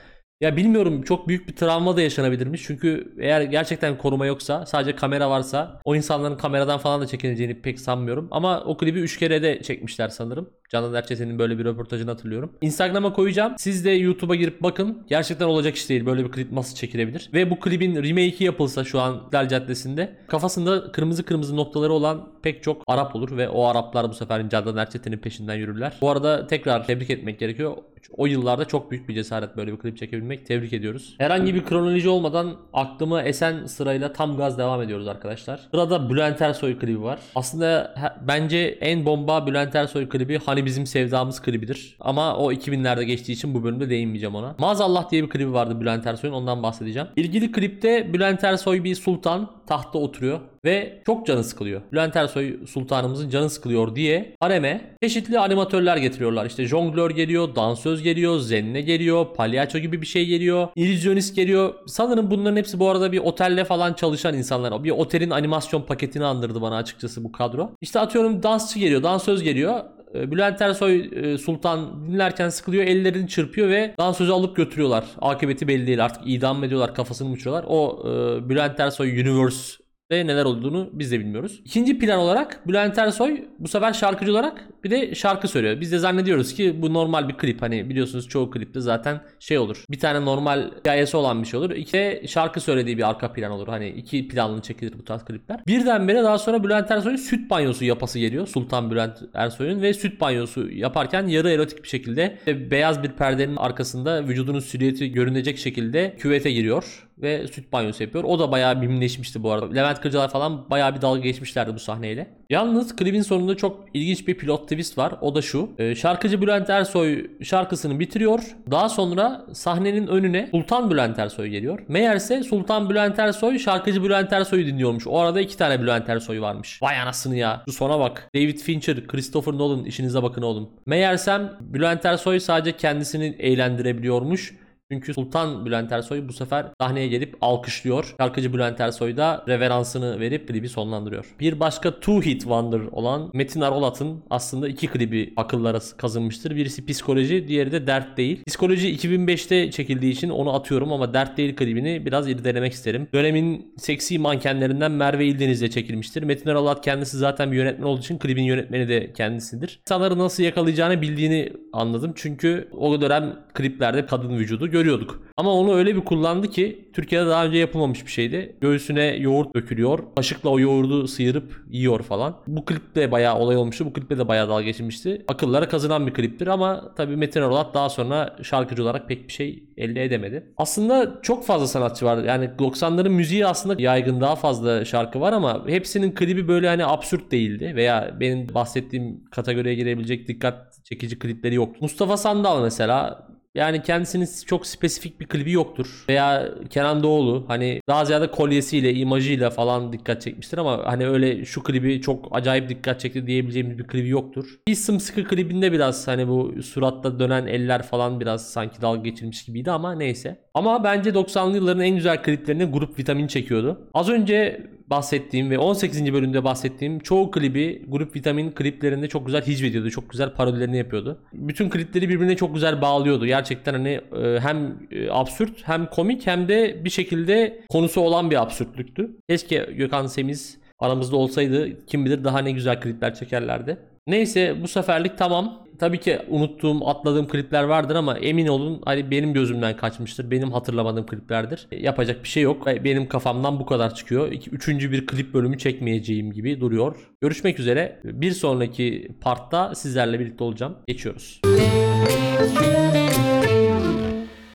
Ya 0.41 0.57
bilmiyorum 0.57 1.03
çok 1.03 1.29
büyük 1.29 1.49
bir 1.49 1.57
travma 1.57 1.97
da 1.97 2.03
yaşanabilirmiş. 2.03 2.63
Çünkü 2.63 3.15
eğer 3.19 3.41
gerçekten 3.43 3.99
koruma 3.99 4.27
yoksa 4.27 4.67
sadece 4.67 4.97
kamera 4.97 5.31
varsa 5.31 5.81
o 5.85 5.97
insanların 5.97 6.37
kameradan 6.37 6.79
falan 6.79 7.01
da 7.01 7.07
çekineceğini 7.07 7.63
pek 7.63 7.81
sanmıyorum. 7.81 8.29
Ama 8.31 8.61
o 8.65 8.77
klibi 8.77 9.01
3 9.01 9.19
kere 9.19 9.43
de 9.43 9.63
çekmişler 9.63 10.09
sanırım. 10.09 10.51
Canan 10.69 10.95
Erçetin'in 10.95 11.39
böyle 11.39 11.59
bir 11.59 11.65
röportajını 11.65 12.11
hatırlıyorum. 12.11 12.53
Instagram'a 12.61 13.13
koyacağım. 13.13 13.55
Siz 13.59 13.85
de 13.85 13.91
YouTube'a 13.91 14.35
girip 14.35 14.63
bakın. 14.63 15.07
Gerçekten 15.09 15.47
olacak 15.47 15.77
iş 15.77 15.89
değil. 15.89 16.07
Böyle 16.07 16.25
bir 16.25 16.33
klip 16.33 16.53
nasıl 16.53 16.77
çekilebilir? 16.77 17.31
Ve 17.35 17.51
bu 17.51 17.61
klibin 17.61 17.97
remake'i 17.97 18.45
yapılsa 18.45 18.85
şu 18.85 19.01
an 19.01 19.17
İstiklal 19.17 19.49
Caddesi'nde 19.49 20.17
kafasında 20.29 20.93
kırmızı 20.93 21.25
kırmızı 21.25 21.57
noktaları 21.57 21.93
olan 21.93 22.29
pek 22.43 22.63
çok 22.63 22.83
Arap 22.87 23.17
olur 23.17 23.37
ve 23.37 23.49
o 23.49 23.65
Araplar 23.65 24.09
bu 24.09 24.15
sefer 24.15 24.49
Canan 24.49 24.77
Erçetin'in 24.77 25.19
peşinden 25.19 25.55
yürürler. 25.55 25.93
Bu 26.01 26.11
arada 26.11 26.47
tekrar 26.47 26.85
tebrik 26.85 27.11
etmek 27.11 27.39
gerekiyor. 27.39 27.77
O 28.17 28.27
yıllarda 28.27 28.65
çok 28.65 28.91
büyük 28.91 29.09
bir 29.09 29.15
cesaret 29.15 29.57
böyle 29.57 29.73
bir 29.73 29.79
klip 29.79 29.99
çekebilmek. 29.99 30.47
Tebrik 30.47 30.73
ediyoruz. 30.73 31.15
Herhangi 31.19 31.55
bir 31.55 31.65
kronoloji 31.65 32.09
olmadan 32.09 32.57
aklıma 32.73 33.23
esen 33.23 33.67
sırayla 33.67 34.13
tam 34.13 34.37
gaz 34.37 34.59
devam 34.59 34.83
ediyoruz 34.83 35.09
arkadaşlar. 35.09 35.61
Sırada 35.71 36.11
Bülent 36.11 36.43
Ersoy 36.43 36.79
klibi 36.79 37.03
var. 37.03 37.19
Aslında 37.35 37.95
bence 38.29 38.79
en 38.81 39.07
bomba 39.07 39.47
Bülent 39.47 39.75
Ersoy 39.75 40.09
klibi 40.09 40.39
Hani 40.39 40.65
Bizim 40.65 40.87
Sevdamız 40.87 41.43
klibidir. 41.43 41.97
Ama 42.01 42.37
o 42.37 42.53
2000'lerde 42.53 43.03
geçtiği 43.03 43.33
için 43.33 43.55
bu 43.55 43.65
bölümde 43.65 43.91
değinmeyeceğim 43.91 44.35
ona. 44.35 44.55
Maazallah 44.59 45.11
diye 45.11 45.25
bir 45.25 45.31
klibi 45.31 45.53
vardı 45.53 45.81
Bülent 45.81 46.07
Ersoy'un 46.07 46.35
ondan 46.35 46.63
bahsedeceğim. 46.63 47.09
İlgili 47.17 47.53
klipte 47.53 48.13
Bülent 48.13 48.45
Ersoy 48.45 48.85
bir 48.85 48.95
sultan 48.95 49.51
tahtta 49.67 49.99
oturuyor 49.99 50.41
ve 50.65 51.03
çok 51.07 51.27
canı 51.27 51.45
sıkılıyor. 51.45 51.81
Bülent 51.93 52.17
Ersoy 52.17 52.67
sultanımızın 52.67 53.31
canı 53.31 53.51
sıkılıyor 53.51 53.95
diye 53.97 54.37
hareme 54.41 54.97
çeşitli 55.03 55.39
animatörler 55.39 55.97
getiriyorlar. 55.97 56.47
İşte 56.47 56.65
jonglör 56.65 57.11
geliyor, 57.11 57.55
dansöz 57.57 58.03
geliyor, 58.03 58.39
zenne 58.39 58.81
geliyor, 58.81 59.27
palyaço 59.35 59.79
gibi 59.79 60.03
bir 60.03 60.07
şey 60.07 60.27
geliyor, 60.27 60.69
illüzyonist 60.77 61.37
geliyor. 61.37 61.75
Sanırım 61.87 62.31
bunların 62.31 62.57
hepsi 62.57 62.79
bu 62.79 62.89
arada 62.89 63.13
bir 63.13 63.19
otelle 63.19 63.65
falan 63.65 63.93
çalışan 63.93 64.35
insanlar. 64.35 64.85
Bir 64.85 64.91
otelin 64.91 65.31
animasyon 65.31 65.83
paketini 65.83 66.25
andırdı 66.25 66.63
bana 66.63 66.77
açıkçası 66.77 67.25
bu 67.25 67.33
kadro. 67.33 67.71
İşte 67.81 68.01
atıyorum 68.01 68.43
dansçı 68.43 68.79
geliyor, 68.79 69.03
dansöz 69.03 69.43
geliyor. 69.43 69.81
E, 70.15 70.31
Bülent 70.31 70.63
Ersoy 70.63 71.11
e, 71.13 71.39
Sultan 71.39 72.07
dinlerken 72.09 72.49
sıkılıyor 72.49 72.85
ellerini 72.85 73.29
çırpıyor 73.29 73.69
ve 73.69 73.95
dansözü 73.99 74.33
alıp 74.33 74.57
götürüyorlar. 74.57 75.05
Akıbeti 75.21 75.69
belli 75.69 75.87
değil 75.87 76.05
artık 76.05 76.23
idam 76.27 76.65
ediyorlar 76.65 76.95
kafasını 76.95 77.29
mı 77.29 77.35
uçuruyorlar. 77.35 77.65
O 77.69 78.03
e, 78.05 78.49
Bülent 78.49 78.81
Ersoy 78.81 79.21
Universe 79.21 79.88
ve 80.11 80.27
neler 80.27 80.45
olduğunu 80.45 80.91
biz 80.93 81.13
de 81.13 81.21
bilmiyoruz. 81.21 81.61
İkinci 81.65 81.99
plan 81.99 82.19
olarak 82.19 82.69
Bülent 82.69 82.99
Ersoy 82.99 83.45
bu 83.59 83.69
sefer 83.69 83.93
şarkıcı 83.93 84.33
olarak 84.33 84.65
bir 84.85 84.91
de 84.91 85.15
şarkı 85.15 85.49
söylüyor. 85.49 85.81
Biz 85.81 85.93
de 85.93 85.99
zannediyoruz 85.99 86.55
ki 86.55 86.83
bu 86.83 86.95
normal 86.95 87.29
bir 87.29 87.35
klip. 87.35 87.63
Hani 87.63 87.91
biliyorsunuz 87.91 88.29
çoğu 88.29 88.51
klipte 88.51 88.81
zaten 88.81 89.21
şey 89.39 89.59
olur. 89.59 89.85
Bir 89.91 89.99
tane 89.99 90.25
normal 90.25 90.71
hikayesi 90.81 91.17
olan 91.17 91.43
bir 91.43 91.49
şey 91.49 91.61
olur. 91.61 91.71
İki 91.71 91.93
de 91.93 92.23
şarkı 92.27 92.61
söylediği 92.61 92.99
bir 92.99 93.09
arka 93.09 93.33
plan 93.33 93.53
olur. 93.53 93.69
Hani 93.69 93.89
iki 93.89 94.29
planlı 94.29 94.63
çekilir 94.63 94.99
bu 94.99 95.05
tarz 95.05 95.25
klipler. 95.25 95.61
Birdenbire 95.67 96.23
daha 96.23 96.39
sonra 96.39 96.65
Bülent 96.65 96.91
Ersoy'un 96.91 97.17
süt 97.17 97.51
banyosu 97.51 97.85
yapası 97.85 98.19
geliyor. 98.19 98.47
Sultan 98.47 98.91
Bülent 98.91 99.19
Ersoy'un 99.35 99.83
ve 99.83 99.95
süt 99.95 100.21
banyosu 100.21 100.71
yaparken 100.71 101.27
yarı 101.27 101.51
erotik 101.51 101.83
bir 101.83 101.89
şekilde 101.89 102.39
beyaz 102.47 103.03
bir 103.03 103.11
perdenin 103.11 103.57
arkasında 103.57 104.29
vücudunun 104.29 104.61
silüeti 104.61 105.13
görünecek 105.13 105.59
şekilde 105.59 106.17
küvete 106.19 106.53
giriyor 106.53 107.08
ve 107.23 107.47
süt 107.47 107.73
banyosu 107.73 108.03
yapıyor. 108.03 108.25
O 108.25 108.39
da 108.39 108.53
bayağı 108.53 108.77
mimleşmişti 108.77 109.43
bu 109.43 109.53
arada. 109.53 109.75
Levent 109.75 110.01
Kırcalar 110.01 110.31
falan 110.31 110.71
bayağı 110.71 110.97
bir 110.97 111.03
dalga 111.03 111.21
geçmişlerdi 111.21 111.75
bu 111.75 111.79
sahneyle. 111.79 112.39
Yalnız 112.51 112.97
klibin 112.97 113.23
sonunda 113.23 113.57
çok 113.57 113.85
ilginç 113.95 114.29
bir 114.29 114.35
pilot 114.35 114.63
twist 114.69 114.99
var. 114.99 115.15
O 115.21 115.35
da 115.35 115.43
şu. 115.43 115.71
Ee, 115.79 115.95
şarkıcı 115.95 116.43
Bülent 116.43 116.71
Ersoy 116.71 117.27
şarkısını 117.43 118.01
bitiriyor. 118.01 118.41
Daha 118.71 118.89
sonra 118.89 119.47
sahnenin 119.53 120.07
önüne 120.07 120.49
Sultan 120.51 120.91
Bülent 120.91 121.19
Ersoy 121.19 121.49
geliyor. 121.49 121.79
Meğerse 121.89 122.43
Sultan 122.43 122.91
Bülent 122.91 123.19
Ersoy 123.19 123.59
şarkıcı 123.59 124.05
Bülent 124.05 124.33
Ersoy'u 124.33 124.67
dinliyormuş. 124.67 125.07
O 125.07 125.19
arada 125.19 125.41
iki 125.41 125.57
tane 125.57 125.83
Bülent 125.83 126.09
Ersoy 126.09 126.41
varmış. 126.41 126.83
Vay 126.83 127.01
anasını 127.01 127.37
ya. 127.37 127.63
Şu 127.67 127.73
sona 127.73 128.01
bak. 128.01 128.31
David 128.35 128.59
Fincher, 128.59 129.07
Christopher 129.07 129.55
Nolan 129.55 129.85
işinize 129.85 130.23
bakın 130.23 130.43
oğlum. 130.43 130.71
Meğersem 130.87 131.53
Bülent 131.61 132.05
Ersoy 132.05 132.41
sadece 132.41 132.77
kendisini 132.77 133.37
eğlendirebiliyormuş. 133.39 134.55
Çünkü 134.93 135.15
Sultan 135.15 135.67
Bülent 135.67 135.93
Ersoy 135.93 136.29
bu 136.29 136.33
sefer 136.33 136.67
sahneye 136.81 137.09
gelip 137.09 137.37
alkışlıyor. 137.41 138.15
Şarkıcı 138.21 138.53
Bülent 138.53 138.81
Ersoy 138.81 139.17
da 139.17 139.45
reveransını 139.49 140.21
verip 140.21 140.49
klibi 140.49 140.69
sonlandırıyor. 140.69 141.35
Bir 141.41 141.61
başka 141.61 141.91
Two 141.91 142.23
Hit 142.23 142.41
Wonder 142.41 142.81
olan 142.81 143.31
Metin 143.35 143.61
Arolat'ın 143.61 144.23
aslında 144.31 144.69
iki 144.69 144.87
klibi 144.87 145.33
akıllara 145.37 145.79
kazınmıştır. 145.97 146.57
Birisi 146.57 146.87
Psikoloji, 146.87 147.49
diğeri 147.49 147.73
de 147.73 147.87
Dert 147.87 148.17
Değil. 148.17 148.45
Psikoloji 148.47 148.97
2005'te 148.97 149.71
çekildiği 149.71 150.13
için 150.13 150.31
onu 150.31 150.55
atıyorum 150.55 150.93
ama 150.93 151.15
Dert 151.15 151.37
Değil 151.37 151.57
klibini 151.57 152.07
biraz 152.07 152.29
irdelemek 152.29 152.73
isterim. 152.73 153.09
Dönemin 153.15 153.75
seksi 153.77 154.19
mankenlerinden 154.19 154.93
Merve 154.93 155.27
İldeniz'le 155.27 155.71
çekilmiştir. 155.71 156.23
Metin 156.23 156.51
Arolat 156.51 156.85
kendisi 156.85 157.17
zaten 157.19 157.53
bir 157.53 157.57
yönetmen 157.57 157.87
olduğu 157.87 158.01
için 158.01 158.19
klibin 158.19 158.45
yönetmeni 158.45 158.89
de 158.89 159.13
kendisidir. 159.13 159.81
İnsanları 159.87 160.19
nasıl 160.19 160.43
yakalayacağını 160.43 161.03
bildiğini 161.03 161.53
anladım. 161.73 162.13
Çünkü 162.17 162.69
o 162.73 163.01
dönem 163.01 163.37
kliplerde 163.55 164.07
kadın 164.07 164.39
vücudu 164.39 164.71
görüyorduk. 164.79 165.23
Ama 165.37 165.53
onu 165.55 165.75
öyle 165.75 165.97
bir 165.97 166.01
kullandı 166.01 166.49
ki 166.51 166.91
Türkiye'de 166.93 167.27
daha 167.27 167.47
önce 167.47 167.59
yapılmamış 167.59 168.07
bir 168.07 168.11
şeydi. 168.11 168.57
Göğsüne 168.61 169.05
yoğurt 169.05 169.55
dökülüyor. 169.57 169.99
Kaşıkla 170.17 170.51
o 170.51 170.61
yoğurdu 170.61 171.09
sıyırıp 171.09 171.63
yiyor 171.71 172.03
falan. 172.03 172.37
Bu 172.47 172.65
klip 172.65 172.95
de 172.95 173.13
bayağı 173.13 173.39
olay 173.39 173.57
olmuştu. 173.57 173.87
Bu 173.87 173.93
kliple 173.93 174.19
de 174.19 174.29
bayağı 174.29 174.49
dalga 174.49 174.63
geçilmişti. 174.63 175.25
Akıllara 175.29 175.69
kazınan 175.69 176.07
bir 176.07 176.15
kliptir 176.15 176.47
ama 176.47 176.95
tabii 176.97 177.17
Metin 177.17 177.43
Arolat 177.43 177.75
daha 177.75 177.89
sonra 177.89 178.37
şarkıcı 178.43 178.83
olarak 178.83 179.09
pek 179.09 179.29
bir 179.29 179.33
şey 179.33 179.65
elde 179.77 180.05
edemedi. 180.05 180.53
Aslında 180.57 181.19
çok 181.23 181.47
fazla 181.47 181.67
sanatçı 181.67 182.05
var. 182.05 182.25
Yani 182.25 182.51
90'ların 182.59 183.09
müziği 183.09 183.47
aslında 183.47 183.83
yaygın 183.83 184.21
daha 184.21 184.37
fazla 184.37 184.85
şarkı 184.85 185.21
var 185.21 185.33
ama 185.33 185.65
hepsinin 185.67 186.15
klibi 186.15 186.49
böyle 186.49 186.69
hani 186.69 186.87
absürt 186.87 187.31
değildi 187.31 187.73
veya 187.77 188.17
benim 188.21 188.55
bahsettiğim 188.55 189.25
kategoriye 189.31 189.75
girebilecek 189.75 190.29
dikkat 190.29 190.85
çekici 190.85 191.19
klipleri 191.19 191.55
yoktu. 191.55 191.79
Mustafa 191.81 192.17
Sandal 192.17 192.63
mesela 192.63 193.29
yani 193.59 193.83
kendisinin 193.83 194.29
çok 194.47 194.67
spesifik 194.67 195.21
bir 195.21 195.27
klibi 195.27 195.53
yoktur. 195.53 196.05
Veya 196.09 196.49
Kenan 196.71 197.03
Doğulu 197.03 197.45
hani 197.49 197.81
daha 197.89 198.05
ziyade 198.05 198.31
kolyesiyle, 198.31 198.95
imajıyla 198.95 199.51
falan 199.51 199.93
dikkat 199.93 200.23
çekmiştir 200.23 200.59
ama 200.59 200.81
hani 200.85 201.09
öyle 201.09 201.45
şu 201.45 201.63
klibi 201.63 202.01
çok 202.01 202.29
acayip 202.31 202.69
dikkat 202.69 203.01
çekti 203.01 203.27
diyebileceğimiz 203.27 203.79
bir 203.79 203.87
klibi 203.87 204.09
yoktur. 204.09 204.59
Bir 204.69 204.75
sımsıkı 204.75 205.25
klibinde 205.25 205.73
biraz 205.73 206.09
hani 206.09 206.29
bu 206.29 206.63
suratta 206.63 207.19
dönen 207.19 207.47
eller 207.47 207.83
falan 207.83 208.21
biraz 208.21 208.51
sanki 208.51 208.83
dalga 208.83 209.03
geçilmiş 209.03 209.45
gibiydi 209.45 209.71
ama 209.71 209.95
neyse. 209.95 210.39
Ama 210.55 210.85
bence 210.85 211.11
90'lı 211.11 211.57
yılların 211.57 211.83
en 211.83 211.95
güzel 211.95 212.23
kliplerini 212.23 212.65
Grup 212.65 212.99
Vitamin 212.99 213.27
çekiyordu. 213.27 213.91
Az 213.95 214.09
önce 214.09 214.67
bahsettiğim 214.91 215.51
ve 215.51 215.59
18. 215.59 216.13
bölümde 216.13 216.45
bahsettiğim 216.45 216.99
çoğu 216.99 217.31
klibi 217.31 217.83
Grup 217.89 218.17
Vitamin 218.17 218.51
kliplerinde 218.51 219.09
çok 219.09 219.27
güzel 219.27 219.47
hicvediyordu. 219.47 219.91
Çok 219.91 220.11
güzel 220.11 220.35
parodilerini 220.35 220.77
yapıyordu. 220.77 221.19
Bütün 221.33 221.71
klipleri 221.71 222.09
birbirine 222.09 222.37
çok 222.37 222.55
güzel 222.55 222.83
bağlıyordu. 222.83 223.27
Gerçekten 223.27 223.73
hani 223.73 224.01
e, 224.23 224.41
hem 224.41 224.79
e, 224.91 225.11
absürt 225.11 225.69
hem 225.69 225.87
komik 225.87 226.27
hem 226.27 226.49
de 226.49 226.85
bir 226.85 226.91
şekilde 226.91 227.61
konusu 227.69 228.01
olan 228.01 228.31
bir 228.31 228.43
absürtlüktü. 228.43 229.11
Keşke 229.29 229.69
Gökhan 229.77 230.07
Semiz 230.07 230.59
aramızda 230.79 231.17
olsaydı 231.17 231.87
kim 231.87 232.05
bilir 232.05 232.25
daha 232.25 232.39
ne 232.39 232.51
güzel 232.51 232.81
klipler 232.81 233.15
çekerlerdi. 233.15 233.79
Neyse 234.09 234.57
bu 234.63 234.69
seferlik 234.69 235.19
tamam. 235.19 235.59
Tabii 235.79 236.01
ki 236.01 236.19
unuttuğum, 236.29 236.89
atladığım 236.89 237.29
klipler 237.29 237.63
vardır 237.63 237.95
ama 237.97 238.19
emin 238.19 238.47
olun 238.47 238.83
hani 238.85 239.11
benim 239.11 239.33
gözümden 239.33 239.77
kaçmıştır. 239.77 240.31
Benim 240.31 240.53
hatırlamadığım 240.53 241.07
kliplerdir. 241.07 241.67
E, 241.73 241.83
Yapacak 241.83 242.23
bir 242.25 242.29
şey 242.29 242.43
yok. 242.43 242.69
E, 242.69 242.85
Benim 242.85 243.09
kafamdan 243.09 243.61
bu 243.61 243.67
kadar 243.67 243.95
çıkıyor. 243.95 244.29
Üçüncü 244.53 244.93
bir 244.93 245.07
klip 245.07 245.35
bölümü 245.35 245.59
çekmeyeceğim 245.59 246.33
gibi 246.33 246.61
duruyor. 246.61 246.97
Görüşmek 247.21 247.61
üzere. 247.61 248.01
Bir 248.05 248.33
sonraki 248.33 249.09
partta 249.21 249.75
sizlerle 249.75 250.21
birlikte 250.21 250.45
olacağım. 250.45 250.77
Geçiyoruz. 250.87 251.41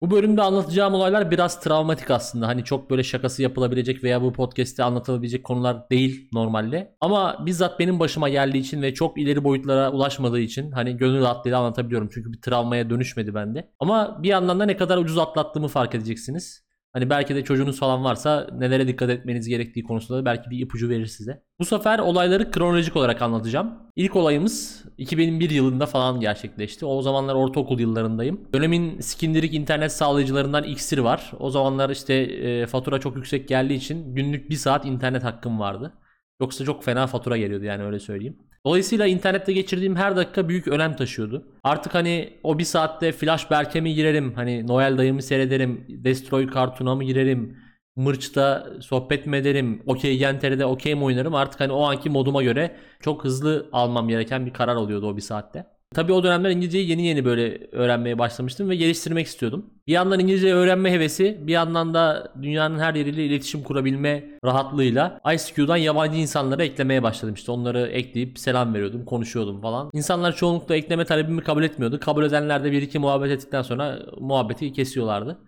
Bu 0.04 0.12
bölümde 0.12 0.42
anlatacağım 0.42 0.94
olaylar 0.94 1.32
biraz 1.32 1.60
travmatik 1.60 2.12
aslında. 2.12 2.48
Hani 2.48 2.64
çok 2.64 2.90
böyle 2.90 3.04
şakası 3.04 3.42
yapılabilecek 3.42 4.04
veya 4.04 4.22
bu 4.22 4.34
podcast'te 4.34 4.84
anlatılabilecek 4.84 5.44
konular 5.44 5.90
değil 5.90 6.30
normalde. 6.34 6.96
Ama 7.02 7.46
bizzat 7.46 7.80
benim 7.80 8.00
başıma 8.00 8.30
geldiği 8.30 8.58
için 8.58 8.82
ve 8.82 8.94
çok 8.94 9.18
ileri 9.18 9.44
boyutlara 9.44 9.92
ulaşmadığı 9.92 10.40
için 10.40 10.72
hani 10.72 10.98
gönül 10.98 11.22
rahatlığıyla 11.22 11.60
anlatabiliyorum. 11.60 12.10
Çünkü 12.14 12.34
bir 12.34 12.42
travmaya 12.42 12.90
dönüşmedi 12.90 13.36
bende. 13.36 13.72
Ama 13.80 14.24
bir 14.24 14.30
yandan 14.30 14.60
da 14.60 14.66
ne 14.66 14.78
kadar 14.78 14.98
ucuz 14.98 15.18
atlattığımı 15.18 15.68
fark 15.68 15.96
edeceksiniz. 15.96 16.64
Hani 16.94 17.10
belki 17.10 17.36
de 17.36 17.44
çocuğunuz 17.44 17.80
falan 17.80 18.04
varsa 18.04 18.48
nelere 18.58 18.88
dikkat 18.88 19.10
etmeniz 19.10 19.48
gerektiği 19.48 19.84
konusunda 19.84 20.22
da 20.22 20.26
belki 20.26 20.50
bir 20.50 20.60
ipucu 20.60 20.90
verir 20.90 21.06
size. 21.06 21.44
Bu 21.60 21.66
sefer 21.66 22.00
olayları 22.00 22.52
kronolojik 22.52 22.96
olarak 22.96 23.22
anlatacağım. 23.22 23.72
İlk 23.96 24.16
olayımız 24.16 24.86
2001 24.98 25.50
yılında 25.50 25.86
falan 25.86 26.20
gerçekleşti. 26.20 26.86
O 26.86 27.02
zamanlar 27.02 27.36
ortaokul 27.36 27.80
yıllarındayım. 27.80 28.42
Dönemin 28.54 29.00
skindirik 29.00 29.54
internet 29.54 29.92
sağlayıcılarından 29.92 30.64
Xir 30.64 30.98
var. 30.98 31.32
O 31.40 31.50
zamanlar 31.50 31.90
işte 31.90 32.14
e, 32.14 32.68
fatura 32.68 33.00
çok 33.00 33.16
yüksek 33.16 33.48
geldiği 33.48 33.76
için 33.76 34.16
günlük 34.16 34.50
1 34.50 34.56
saat 34.56 34.86
internet 34.86 35.24
hakkım 35.24 35.60
vardı. 35.60 35.94
Yoksa 36.42 36.66
çok 36.66 36.84
fena 36.84 37.08
fatura 37.08 37.38
geliyordu 37.38 37.66
yani 37.66 37.84
öyle 37.84 38.00
söyleyeyim. 38.00 38.38
Dolayısıyla 38.66 39.08
internette 39.08 39.54
geçirdiğim 39.54 39.96
her 39.96 40.16
dakika 40.16 40.50
büyük 40.50 40.68
önem 40.68 40.96
taşıyordu. 40.96 41.48
Artık 41.64 41.96
hani 41.96 42.40
o 42.44 42.60
bir 42.60 42.64
saatte 42.64 43.12
Flash 43.12 43.52
Berk'e 43.52 43.82
mi 43.82 43.94
girerim? 43.94 44.34
Hani 44.34 44.68
Noel 44.68 44.98
dayımı 44.98 45.22
seyrederim. 45.22 45.86
Destroy 45.90 46.54
Cartoon'a 46.54 46.96
mı 46.96 47.04
girerim? 47.04 47.58
Mırç'ta 47.96 48.68
sohbet 48.82 49.26
mi 49.28 49.38
ederim? 49.38 49.84
Okey 49.86 50.18
Yenter'de 50.18 50.66
okey 50.66 50.96
mi 50.96 51.04
oynarım? 51.04 51.36
Artık 51.36 51.60
hani 51.60 51.72
o 51.72 51.84
anki 51.84 52.10
moduma 52.10 52.44
göre 52.44 52.76
çok 53.00 53.24
hızlı 53.24 53.70
almam 53.72 54.08
gereken 54.08 54.46
bir 54.46 54.54
karar 54.54 54.76
oluyordu 54.76 55.08
o 55.08 55.18
bir 55.18 55.22
saatte. 55.22 55.73
Tabii 55.94 56.14
o 56.14 56.24
dönemler 56.24 56.50
İngilizceyi 56.50 56.90
yeni 56.90 57.06
yeni 57.06 57.26
böyle 57.26 57.68
öğrenmeye 57.72 58.20
başlamıştım 58.20 58.70
ve 58.70 58.76
geliştirmek 58.76 59.28
istiyordum. 59.28 59.66
Bir 59.88 59.94
yandan 59.94 60.20
İngilizce 60.20 60.54
öğrenme 60.54 60.92
hevesi, 60.92 61.38
bir 61.42 61.52
yandan 61.54 61.94
da 61.94 62.34
dünyanın 62.42 62.80
her 62.80 62.96
yeriyle 62.96 63.26
iletişim 63.26 63.64
kurabilme 63.64 64.24
rahatlığıyla 64.46 65.22
ICQ'dan 65.34 65.78
yabancı 65.78 66.18
insanları 66.18 66.64
eklemeye 66.64 67.04
başladım. 67.04 67.34
İşte 67.34 67.52
onları 67.52 67.88
ekleyip 67.88 68.40
selam 68.40 68.74
veriyordum, 68.74 69.06
konuşuyordum 69.06 69.62
falan. 69.62 69.90
İnsanlar 69.94 70.36
çoğunlukla 70.36 70.76
ekleme 70.76 71.06
talebimi 71.06 71.42
kabul 71.42 71.64
etmiyordu. 71.64 72.00
Kabul 72.00 72.26
edenler 72.26 72.64
de 72.64 72.72
bir 72.72 72.82
iki 72.82 73.00
muhabbet 73.00 73.32
ettikten 73.32 73.62
sonra 73.62 74.00
muhabbeti 74.20 74.74
kesiyorlardı. 74.74 75.40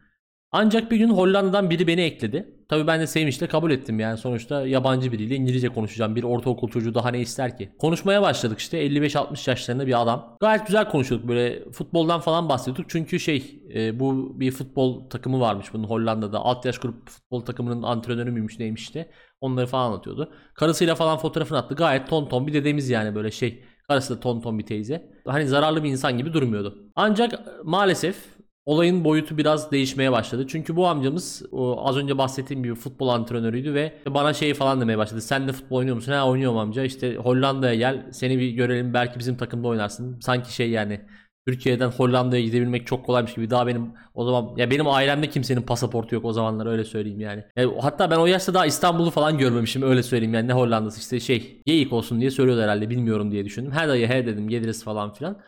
Ancak 0.51 0.91
bir 0.91 0.97
gün 0.97 1.09
Hollanda'dan 1.09 1.69
biri 1.69 1.87
beni 1.87 2.01
ekledi. 2.01 2.54
Tabii 2.69 2.87
ben 2.87 2.99
de 2.99 3.07
sevinçle 3.07 3.47
kabul 3.47 3.71
ettim 3.71 3.99
yani 3.99 4.17
sonuçta 4.17 4.67
yabancı 4.67 5.11
biriyle 5.11 5.35
İngilizce 5.35 5.69
konuşacağım. 5.69 6.15
Bir 6.15 6.23
ortaokul 6.23 6.69
çocuğu 6.69 6.95
daha 6.95 7.09
ne 7.09 7.19
ister 7.19 7.57
ki? 7.57 7.69
Konuşmaya 7.79 8.21
başladık 8.21 8.59
işte 8.59 8.85
55-60 8.85 9.49
yaşlarında 9.49 9.87
bir 9.87 10.01
adam. 10.01 10.37
Gayet 10.41 10.67
güzel 10.67 10.89
konuşuyorduk 10.89 11.27
böyle 11.27 11.71
futboldan 11.71 12.19
falan 12.19 12.49
bahsediyorduk. 12.49 12.85
Çünkü 12.89 13.19
şey 13.19 13.59
e, 13.75 13.99
bu 13.99 14.39
bir 14.39 14.51
futbol 14.51 15.09
takımı 15.09 15.39
varmış 15.39 15.73
bunun 15.73 15.83
Hollanda'da. 15.83 16.39
Alt 16.39 16.65
yaş 16.65 16.77
grup 16.77 17.09
futbol 17.09 17.41
takımının 17.41 17.83
antrenörü 17.83 18.31
müymüş 18.31 18.59
neymiş 18.59 18.81
işte. 18.81 19.11
Onları 19.41 19.67
falan 19.67 19.85
anlatıyordu. 19.87 20.33
Karısıyla 20.53 20.95
falan 20.95 21.17
fotoğrafını 21.17 21.57
attı. 21.57 21.75
Gayet 21.75 22.07
ton 22.09 22.29
ton 22.29 22.47
bir 22.47 22.53
dedemiz 22.53 22.89
yani 22.89 23.15
böyle 23.15 23.31
şey. 23.31 23.63
Karısı 23.87 24.15
da 24.15 24.19
ton 24.19 24.41
ton 24.41 24.59
bir 24.59 24.65
teyze. 24.65 25.11
Hani 25.27 25.47
zararlı 25.47 25.83
bir 25.83 25.89
insan 25.89 26.17
gibi 26.17 26.33
durmuyordu. 26.33 26.91
Ancak 26.95 27.33
maalesef 27.63 28.34
olayın 28.65 29.03
boyutu 29.03 29.37
biraz 29.37 29.71
değişmeye 29.71 30.11
başladı. 30.11 30.45
Çünkü 30.47 30.75
bu 30.75 30.87
amcamız 30.87 31.43
o 31.51 31.87
az 31.87 31.97
önce 31.97 32.17
bahsettiğim 32.17 32.63
gibi 32.63 32.75
futbol 32.75 33.07
antrenörüydü 33.07 33.73
ve 33.73 33.93
bana 34.07 34.33
şey 34.33 34.53
falan 34.53 34.81
demeye 34.81 34.97
başladı. 34.97 35.21
Sen 35.21 35.47
de 35.47 35.51
futbol 35.53 35.75
oynuyor 35.75 35.95
musun? 35.95 36.11
Ha 36.11 36.29
oynuyorum 36.29 36.57
amca. 36.57 36.83
İşte 36.83 37.15
Hollanda'ya 37.15 37.75
gel. 37.75 38.11
Seni 38.11 38.39
bir 38.39 38.49
görelim. 38.49 38.93
Belki 38.93 39.19
bizim 39.19 39.37
takımda 39.37 39.67
oynarsın. 39.67 40.19
Sanki 40.19 40.53
şey 40.53 40.69
yani 40.69 41.01
Türkiye'den 41.47 41.89
Hollanda'ya 41.89 42.43
gidebilmek 42.43 42.87
çok 42.87 43.05
kolaymış 43.05 43.33
gibi. 43.33 43.49
Daha 43.49 43.67
benim 43.67 43.93
o 44.13 44.25
zaman 44.25 44.55
ya 44.57 44.71
benim 44.71 44.87
ailemde 44.87 45.29
kimsenin 45.29 45.61
pasaportu 45.61 46.15
yok 46.15 46.25
o 46.25 46.33
zamanlar 46.33 46.65
öyle 46.65 46.83
söyleyeyim 46.83 47.19
yani. 47.19 47.43
E, 47.57 47.65
hatta 47.81 48.11
ben 48.11 48.17
o 48.17 48.25
yaşta 48.25 48.53
daha 48.53 48.65
İstanbul'u 48.65 49.11
falan 49.11 49.37
görmemişim 49.37 49.81
öyle 49.81 50.03
söyleyeyim 50.03 50.33
yani 50.33 50.47
ne 50.47 50.53
Hollanda'sı 50.53 50.99
işte 50.99 51.19
şey 51.19 51.61
geyik 51.65 51.93
olsun 51.93 52.19
diye 52.21 52.31
söylüyordu 52.31 52.61
herhalde 52.61 52.89
bilmiyorum 52.89 53.31
diye 53.31 53.45
düşündüm. 53.45 53.71
Her 53.71 53.87
dayı 53.89 54.07
he 54.07 54.25
dedim 54.25 54.49
geliriz 54.49 54.83
falan 54.83 55.13
filan. 55.13 55.41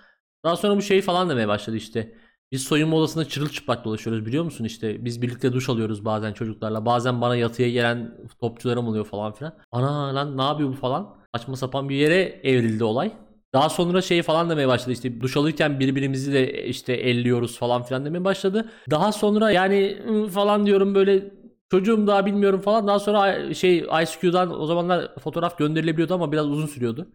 Daha 0.43 0.55
sonra 0.55 0.77
bu 0.77 0.81
şey 0.81 1.01
falan 1.01 1.29
demeye 1.29 1.47
başladı 1.47 1.75
işte. 1.77 2.13
Biz 2.51 2.63
soyunma 2.63 2.95
odasında 2.97 3.25
çırılçıplak 3.25 3.85
dolaşıyoruz 3.85 4.25
biliyor 4.25 4.43
musun 4.43 4.63
işte 4.63 5.05
biz 5.05 5.21
birlikte 5.21 5.53
duş 5.53 5.69
alıyoruz 5.69 6.05
bazen 6.05 6.33
çocuklarla 6.33 6.85
bazen 6.85 7.21
bana 7.21 7.35
yatıya 7.35 7.69
gelen 7.69 8.17
topçularım 8.39 8.87
oluyor 8.87 9.05
falan 9.05 9.33
filan. 9.33 9.53
Ana 9.71 10.15
lan 10.15 10.37
ne 10.37 10.41
yapıyor 10.41 10.69
bu 10.69 10.73
falan 10.73 11.15
saçma 11.35 11.55
sapan 11.55 11.89
bir 11.89 11.95
yere 11.95 12.21
evrildi 12.43 12.83
olay. 12.83 13.11
Daha 13.53 13.69
sonra 13.69 14.01
şey 14.01 14.23
falan 14.23 14.49
demeye 14.49 14.67
başladı 14.67 14.91
işte 14.91 15.21
duş 15.21 15.37
alırken 15.37 15.79
birbirimizi 15.79 16.33
de 16.33 16.63
işte 16.65 16.93
elliyoruz 16.93 17.57
falan 17.57 17.83
filan 17.83 18.05
demeye 18.05 18.23
başladı. 18.25 18.69
Daha 18.91 19.11
sonra 19.11 19.51
yani 19.51 19.97
falan 20.31 20.65
diyorum 20.65 20.95
böyle 20.95 21.33
çocuğum 21.71 22.07
daha 22.07 22.25
bilmiyorum 22.25 22.61
falan. 22.61 22.87
Daha 22.87 22.99
sonra 22.99 23.53
şey 23.53 23.77
IceQ'dan 23.77 24.61
o 24.61 24.65
zamanlar 24.65 25.15
fotoğraf 25.19 25.57
gönderilebiliyordu 25.57 26.13
ama 26.13 26.31
biraz 26.31 26.47
uzun 26.47 26.65
sürüyordu. 26.67 27.07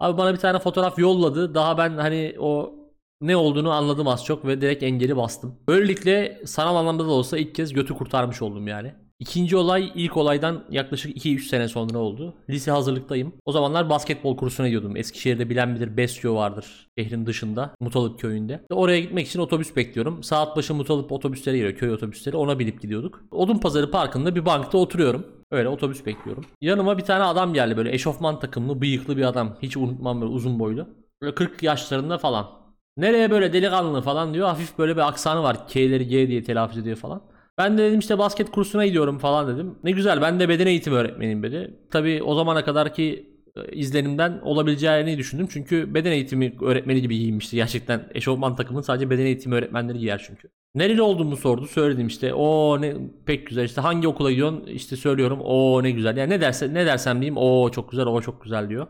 Abi 0.00 0.18
bana 0.18 0.32
bir 0.32 0.38
tane 0.38 0.58
fotoğraf 0.58 0.98
yolladı. 0.98 1.54
Daha 1.54 1.78
ben 1.78 1.96
hani 1.98 2.36
o 2.38 2.74
ne 3.20 3.36
olduğunu 3.36 3.70
anladım 3.70 4.08
az 4.08 4.24
çok 4.24 4.46
ve 4.46 4.60
direkt 4.60 4.82
engeli 4.82 5.16
bastım. 5.16 5.54
Böylelikle 5.68 6.42
sanal 6.46 6.76
anlamda 6.76 7.06
da 7.06 7.10
olsa 7.10 7.38
ilk 7.38 7.54
kez 7.54 7.72
götü 7.72 7.94
kurtarmış 7.94 8.42
oldum 8.42 8.68
yani. 8.68 8.94
İkinci 9.18 9.56
olay 9.56 9.92
ilk 9.94 10.16
olaydan 10.16 10.64
yaklaşık 10.70 11.16
2-3 11.16 11.40
sene 11.40 11.68
sonra 11.68 11.98
oldu. 11.98 12.34
Lise 12.50 12.70
hazırlıktayım. 12.70 13.32
O 13.44 13.52
zamanlar 13.52 13.90
basketbol 13.90 14.36
kursuna 14.36 14.66
gidiyordum. 14.66 14.96
Eskişehir'de 14.96 15.50
bilen 15.50 15.74
bilir 15.74 15.96
Besyo 15.96 16.34
vardır 16.34 16.88
şehrin 16.98 17.26
dışında. 17.26 17.74
Mutalıp 17.80 18.20
köyünde. 18.20 18.64
Oraya 18.70 19.00
gitmek 19.00 19.26
için 19.26 19.40
otobüs 19.40 19.76
bekliyorum. 19.76 20.22
Saat 20.22 20.56
başı 20.56 20.74
Mutalıp 20.74 21.12
otobüsleri 21.12 21.56
geliyor. 21.56 21.78
Köy 21.78 21.92
otobüsleri. 21.92 22.36
Ona 22.36 22.58
binip 22.58 22.82
gidiyorduk. 22.82 23.24
Odunpazarı 23.30 23.90
Parkı'nda 23.90 24.36
bir 24.36 24.46
bankta 24.46 24.78
oturuyorum. 24.78 25.26
Öyle 25.50 25.68
otobüs 25.68 26.06
bekliyorum. 26.06 26.44
Yanıma 26.60 26.98
bir 26.98 27.04
tane 27.04 27.24
adam 27.24 27.54
geldi 27.54 27.76
böyle 27.76 27.94
eşofman 27.94 28.40
takımlı 28.40 28.80
bıyıklı 28.80 29.16
bir 29.16 29.24
adam. 29.24 29.56
Hiç 29.62 29.76
unutmam 29.76 30.20
böyle 30.20 30.32
uzun 30.32 30.58
boylu. 30.58 30.88
Böyle 31.22 31.34
40 31.34 31.62
yaşlarında 31.62 32.18
falan. 32.18 32.65
Nereye 32.96 33.30
böyle 33.30 33.52
delikanlı 33.52 34.02
falan 34.02 34.34
diyor. 34.34 34.48
Hafif 34.48 34.78
böyle 34.78 34.96
bir 34.96 35.08
aksanı 35.08 35.42
var. 35.42 35.68
K'leri 35.68 36.08
G 36.08 36.28
diye 36.28 36.42
telaffuz 36.44 36.78
ediyor 36.78 36.96
falan. 36.96 37.22
Ben 37.58 37.78
de 37.78 37.82
dedim 37.82 37.98
işte 37.98 38.18
basket 38.18 38.50
kursuna 38.50 38.86
gidiyorum 38.86 39.18
falan 39.18 39.48
dedim. 39.54 39.78
Ne 39.84 39.90
güzel 39.90 40.22
ben 40.22 40.40
de 40.40 40.48
beden 40.48 40.66
eğitimi 40.66 40.96
öğretmeniyim 40.96 41.42
dedi. 41.42 41.74
Tabii 41.90 42.22
o 42.22 42.34
zamana 42.34 42.64
kadar 42.64 42.94
ki 42.94 43.30
e, 43.56 43.72
izlenimden 43.76 44.40
olabileceğini 44.42 45.18
düşündüm. 45.18 45.48
Çünkü 45.50 45.94
beden 45.94 46.12
eğitimi 46.12 46.54
öğretmeni 46.60 47.02
gibi 47.02 47.18
giyinmişti. 47.18 47.56
Gerçekten 47.56 48.08
eşofman 48.14 48.56
takımın 48.56 48.80
sadece 48.80 49.10
beden 49.10 49.26
eğitimi 49.26 49.54
öğretmenleri 49.54 49.98
giyer 49.98 50.22
çünkü. 50.26 50.48
Nereli 50.74 51.02
olduğumu 51.02 51.36
sordu. 51.36 51.66
Söyledim 51.66 52.06
işte. 52.06 52.34
O 52.34 52.80
ne 52.80 52.96
pek 53.26 53.46
güzel. 53.46 53.64
İşte 53.64 53.80
hangi 53.80 54.08
okula 54.08 54.30
gidiyorsun? 54.30 54.66
İşte 54.66 54.96
söylüyorum. 54.96 55.40
O 55.40 55.82
ne 55.82 55.90
güzel. 55.90 56.16
Yani 56.16 56.30
ne 56.30 56.40
derse 56.40 56.74
ne 56.74 56.86
dersem 56.86 57.20
diyeyim. 57.20 57.36
O 57.36 57.70
çok 57.70 57.90
güzel. 57.90 58.06
O 58.06 58.20
çok 58.20 58.42
güzel 58.42 58.68
diyor. 58.68 58.86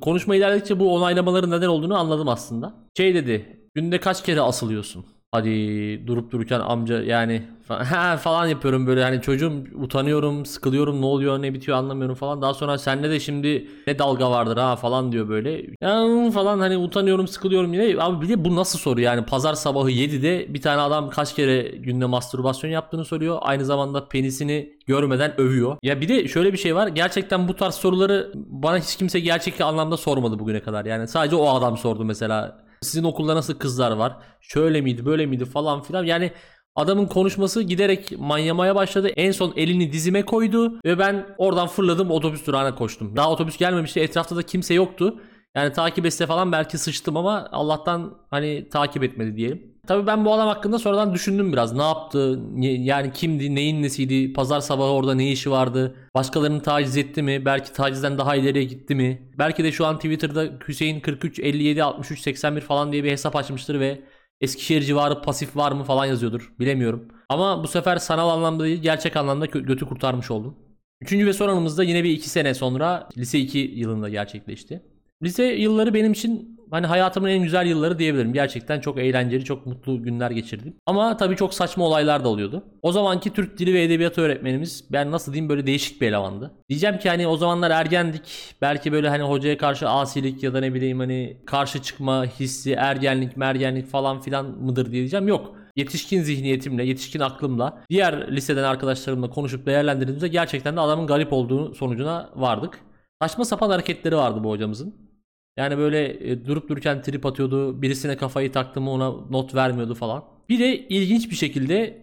Konuşma 0.00 0.36
ilerledikçe 0.36 0.80
bu 0.80 0.94
onaylamaların 0.94 1.50
neden 1.50 1.66
olduğunu 1.68 1.98
anladım 1.98 2.28
aslında. 2.28 2.74
Şey 2.96 3.14
dedi. 3.14 3.60
Günde 3.74 4.00
kaç 4.00 4.22
kere 4.24 4.40
asılıyorsun? 4.40 5.06
Hadi 5.32 6.06
durup 6.06 6.32
dururken 6.32 6.60
amca 6.60 7.02
yani 7.02 7.42
fa- 7.68 7.84
ha 7.84 8.16
falan 8.16 8.46
yapıyorum 8.46 8.86
böyle 8.86 9.02
hani 9.02 9.20
çocuğum 9.22 9.52
utanıyorum, 9.74 10.46
sıkılıyorum, 10.46 11.00
ne 11.00 11.04
oluyor, 11.04 11.42
ne 11.42 11.54
bitiyor 11.54 11.78
anlamıyorum 11.78 12.14
falan. 12.14 12.42
Daha 12.42 12.54
sonra 12.54 12.78
sende 12.78 13.10
de 13.10 13.20
şimdi 13.20 13.68
ne 13.86 13.98
dalga 13.98 14.30
vardır 14.30 14.56
ha 14.56 14.76
falan 14.76 15.12
diyor 15.12 15.28
böyle. 15.28 15.50
Ya 15.80 16.30
falan 16.30 16.58
hani 16.58 16.76
utanıyorum, 16.76 17.28
sıkılıyorum 17.28 17.72
yine. 17.74 18.02
Abi 18.02 18.24
bir 18.24 18.28
de 18.28 18.44
bu 18.44 18.56
nasıl 18.56 18.78
soru 18.78 19.00
yani 19.00 19.24
pazar 19.26 19.54
sabahı 19.54 19.90
7'de 19.90 20.54
bir 20.54 20.62
tane 20.62 20.80
adam 20.80 21.10
kaç 21.10 21.34
kere 21.34 21.62
günde 21.62 22.06
mastürbasyon 22.06 22.70
yaptığını 22.70 23.04
söylüyor. 23.04 23.38
Aynı 23.40 23.64
zamanda 23.64 24.08
penisini 24.08 24.72
görmeden 24.86 25.40
övüyor. 25.40 25.76
Ya 25.82 26.00
bir 26.00 26.08
de 26.08 26.28
şöyle 26.28 26.52
bir 26.52 26.58
şey 26.58 26.74
var. 26.74 26.86
Gerçekten 26.88 27.48
bu 27.48 27.56
tarz 27.56 27.74
soruları 27.74 28.32
bana 28.34 28.78
hiç 28.78 28.96
kimse 28.96 29.20
gerçek 29.20 29.60
anlamda 29.60 29.96
sormadı 29.96 30.38
bugüne 30.38 30.60
kadar. 30.62 30.84
Yani 30.84 31.08
sadece 31.08 31.36
o 31.36 31.48
adam 31.48 31.76
sordu 31.78 32.04
mesela. 32.04 32.69
Sizin 32.82 33.04
okulda 33.04 33.36
nasıl 33.36 33.54
kızlar 33.54 33.92
var? 33.92 34.16
Şöyle 34.40 34.80
miydi, 34.80 35.06
böyle 35.06 35.26
miydi 35.26 35.44
falan 35.44 35.82
filan. 35.82 36.04
Yani 36.04 36.32
adamın 36.74 37.06
konuşması 37.06 37.62
giderek 37.62 38.12
manyamaya 38.18 38.74
başladı. 38.74 39.08
En 39.08 39.32
son 39.32 39.52
elini 39.56 39.92
dizime 39.92 40.24
koydu 40.24 40.80
ve 40.84 40.98
ben 40.98 41.26
oradan 41.38 41.68
fırladım 41.68 42.10
otobüs 42.10 42.46
durağına 42.46 42.74
koştum. 42.74 43.16
Daha 43.16 43.30
otobüs 43.30 43.56
gelmemişti. 43.56 44.00
Etrafta 44.00 44.36
da 44.36 44.42
kimse 44.42 44.74
yoktu. 44.74 45.20
Yani 45.56 45.72
takip 45.72 46.06
etse 46.06 46.26
falan 46.26 46.52
belki 46.52 46.78
sıçtım 46.78 47.16
ama 47.16 47.48
Allah'tan 47.52 48.18
hani 48.30 48.68
takip 48.68 49.04
etmedi 49.04 49.36
diyelim. 49.36 49.70
Tabii 49.86 50.06
ben 50.06 50.24
bu 50.24 50.34
adam 50.34 50.48
hakkında 50.48 50.78
sonradan 50.78 51.14
düşündüm 51.14 51.52
biraz. 51.52 51.72
Ne 51.72 51.82
yaptı? 51.82 52.40
Ni- 52.60 52.84
Yani 52.86 53.12
kimdi? 53.12 53.54
Neyin 53.54 53.82
nesiydi? 53.82 54.32
Pazar 54.32 54.60
sabahı 54.60 54.90
orada 54.90 55.14
ne 55.14 55.30
işi 55.32 55.50
vardı? 55.50 55.94
Başkalarını 56.14 56.62
taciz 56.62 56.96
etti 56.96 57.22
mi? 57.22 57.44
Belki 57.44 57.72
tacizden 57.72 58.18
daha 58.18 58.36
ileriye 58.36 58.64
gitti 58.64 58.94
mi? 58.94 59.30
Belki 59.38 59.64
de 59.64 59.72
şu 59.72 59.86
an 59.86 59.96
Twitter'da 59.96 60.44
Hüseyin 60.68 61.00
43 61.00 61.38
57 61.38 61.82
63 61.84 62.20
81 62.20 62.60
falan 62.60 62.92
diye 62.92 63.04
bir 63.04 63.10
hesap 63.10 63.36
açmıştır 63.36 63.80
ve 63.80 64.00
Eskişehir 64.40 64.82
civarı 64.82 65.22
pasif 65.22 65.56
var 65.56 65.72
mı 65.72 65.84
falan 65.84 66.06
yazıyordur. 66.06 66.52
Bilemiyorum. 66.60 67.08
Ama 67.28 67.62
bu 67.64 67.68
sefer 67.68 67.96
sanal 67.96 68.28
anlamda 68.28 68.64
değil 68.64 68.82
gerçek 68.82 69.16
anlamda 69.16 69.46
götü 69.46 69.86
kurtarmış 69.86 70.30
oldum. 70.30 70.56
Üçüncü 71.00 71.26
ve 71.26 71.32
son 71.32 71.48
anımızda 71.48 71.82
yine 71.84 72.04
bir 72.04 72.10
iki 72.10 72.30
sene 72.30 72.54
sonra 72.54 73.08
lise 73.18 73.38
2 73.38 73.58
yılında 73.58 74.08
gerçekleşti. 74.08 74.82
Lise 75.22 75.44
yılları 75.44 75.94
benim 75.94 76.12
için 76.12 76.60
hani 76.70 76.86
hayatımın 76.86 77.28
en 77.28 77.42
güzel 77.42 77.66
yılları 77.66 77.98
diyebilirim. 77.98 78.32
Gerçekten 78.32 78.80
çok 78.80 78.98
eğlenceli, 78.98 79.44
çok 79.44 79.66
mutlu 79.66 80.02
günler 80.02 80.30
geçirdim. 80.30 80.76
Ama 80.86 81.16
tabii 81.16 81.36
çok 81.36 81.54
saçma 81.54 81.84
olaylar 81.84 82.24
da 82.24 82.28
oluyordu. 82.28 82.64
O 82.82 82.92
zamanki 82.92 83.32
Türk 83.32 83.58
Dili 83.58 83.74
ve 83.74 83.82
Edebiyatı 83.82 84.20
öğretmenimiz 84.20 84.84
ben 84.92 85.10
nasıl 85.10 85.32
diyeyim 85.32 85.48
böyle 85.48 85.66
değişik 85.66 86.00
bir 86.00 86.08
elemandı. 86.08 86.50
Diyeceğim 86.68 86.98
ki 86.98 87.08
hani 87.08 87.26
o 87.26 87.36
zamanlar 87.36 87.70
ergendik. 87.70 88.22
Belki 88.62 88.92
böyle 88.92 89.08
hani 89.08 89.22
hocaya 89.22 89.58
karşı 89.58 89.88
asilik 89.88 90.42
ya 90.42 90.54
da 90.54 90.60
ne 90.60 90.74
bileyim 90.74 90.98
hani 90.98 91.36
karşı 91.46 91.82
çıkma 91.82 92.24
hissi, 92.24 92.72
ergenlik, 92.72 93.36
mergenlik 93.36 93.86
falan 93.86 94.20
filan 94.20 94.46
mıdır 94.46 94.84
diye 94.84 95.00
diyeceğim. 95.00 95.28
Yok 95.28 95.54
yetişkin 95.76 96.22
zihniyetimle, 96.22 96.84
yetişkin 96.84 97.20
aklımla 97.20 97.82
diğer 97.90 98.36
liseden 98.36 98.64
arkadaşlarımla 98.64 99.30
konuşup 99.30 99.66
değerlendirdiğimizde 99.66 100.28
gerçekten 100.28 100.76
de 100.76 100.80
adamın 100.80 101.06
garip 101.06 101.32
olduğu 101.32 101.74
sonucuna 101.74 102.30
vardık. 102.36 102.80
Saçma 103.22 103.44
sapan 103.44 103.70
hareketleri 103.70 104.16
vardı 104.16 104.44
bu 104.44 104.50
hocamızın. 104.50 105.09
Yani 105.56 105.78
böyle 105.78 106.30
e, 106.30 106.46
durup 106.46 106.68
dururken 106.68 107.02
trip 107.02 107.26
atıyordu. 107.26 107.82
Birisine 107.82 108.16
kafayı 108.16 108.52
taktı 108.52 108.80
mı 108.80 108.90
ona 108.90 109.10
not 109.10 109.54
vermiyordu 109.54 109.94
falan. 109.94 110.24
Bir 110.48 110.58
de 110.58 110.88
ilginç 110.88 111.30
bir 111.30 111.36
şekilde 111.36 112.02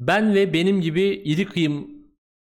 ben 0.00 0.34
ve 0.34 0.52
benim 0.52 0.80
gibi 0.80 1.02
iri 1.02 1.44
kıyım 1.44 1.88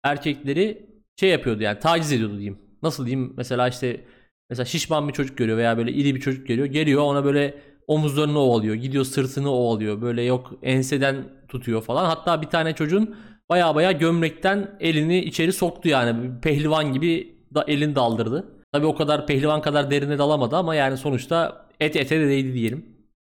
erkekleri 0.04 0.86
şey 1.20 1.30
yapıyordu 1.30 1.64
yani 1.64 1.80
taciz 1.80 2.12
ediyordu 2.12 2.34
diyeyim. 2.34 2.58
Nasıl 2.84 3.06
diyeyim 3.06 3.34
mesela 3.38 3.68
işte 3.68 4.06
mesela 4.50 4.66
şişman 4.66 5.08
bir 5.08 5.14
çocuk 5.14 5.38
görüyor 5.38 5.58
veya 5.58 5.78
böyle 5.78 5.92
iri 5.92 6.16
bir 6.16 6.20
çocuk 6.20 6.48
görüyor. 6.48 6.68
Geliyor 6.68 7.02
ona 7.02 7.26
böyle 7.26 7.56
omuzlarını 7.88 8.40
ovalıyor. 8.40 8.76
Gidiyor 8.76 9.06
sırtını 9.06 9.52
ovalıyor. 9.52 10.02
Böyle 10.02 10.24
yok 10.24 10.54
enseden 10.64 11.26
tutuyor 11.48 11.82
falan. 11.82 12.06
Hatta 12.06 12.42
bir 12.42 12.48
tane 12.48 12.76
çocuğun 12.76 13.16
baya 13.50 13.76
baya 13.76 13.92
gömlekten 13.92 14.78
elini 14.80 15.20
içeri 15.20 15.54
soktu 15.54 15.90
yani. 15.90 16.42
Pehlivan 16.42 16.94
gibi 16.94 17.36
da 17.54 17.64
elini 17.68 17.96
daldırdı. 17.96 18.53
Tabii 18.74 18.86
o 18.86 18.96
kadar 18.96 19.28
pehlivan 19.28 19.62
kadar 19.62 19.92
derine 19.92 20.18
dalamadı 20.18 20.56
ama 20.56 20.76
yani 20.76 20.98
sonuçta 20.98 21.66
et 21.80 21.96
ete 21.96 22.20
de 22.20 22.28
değdi 22.28 22.54
diyelim. 22.54 22.86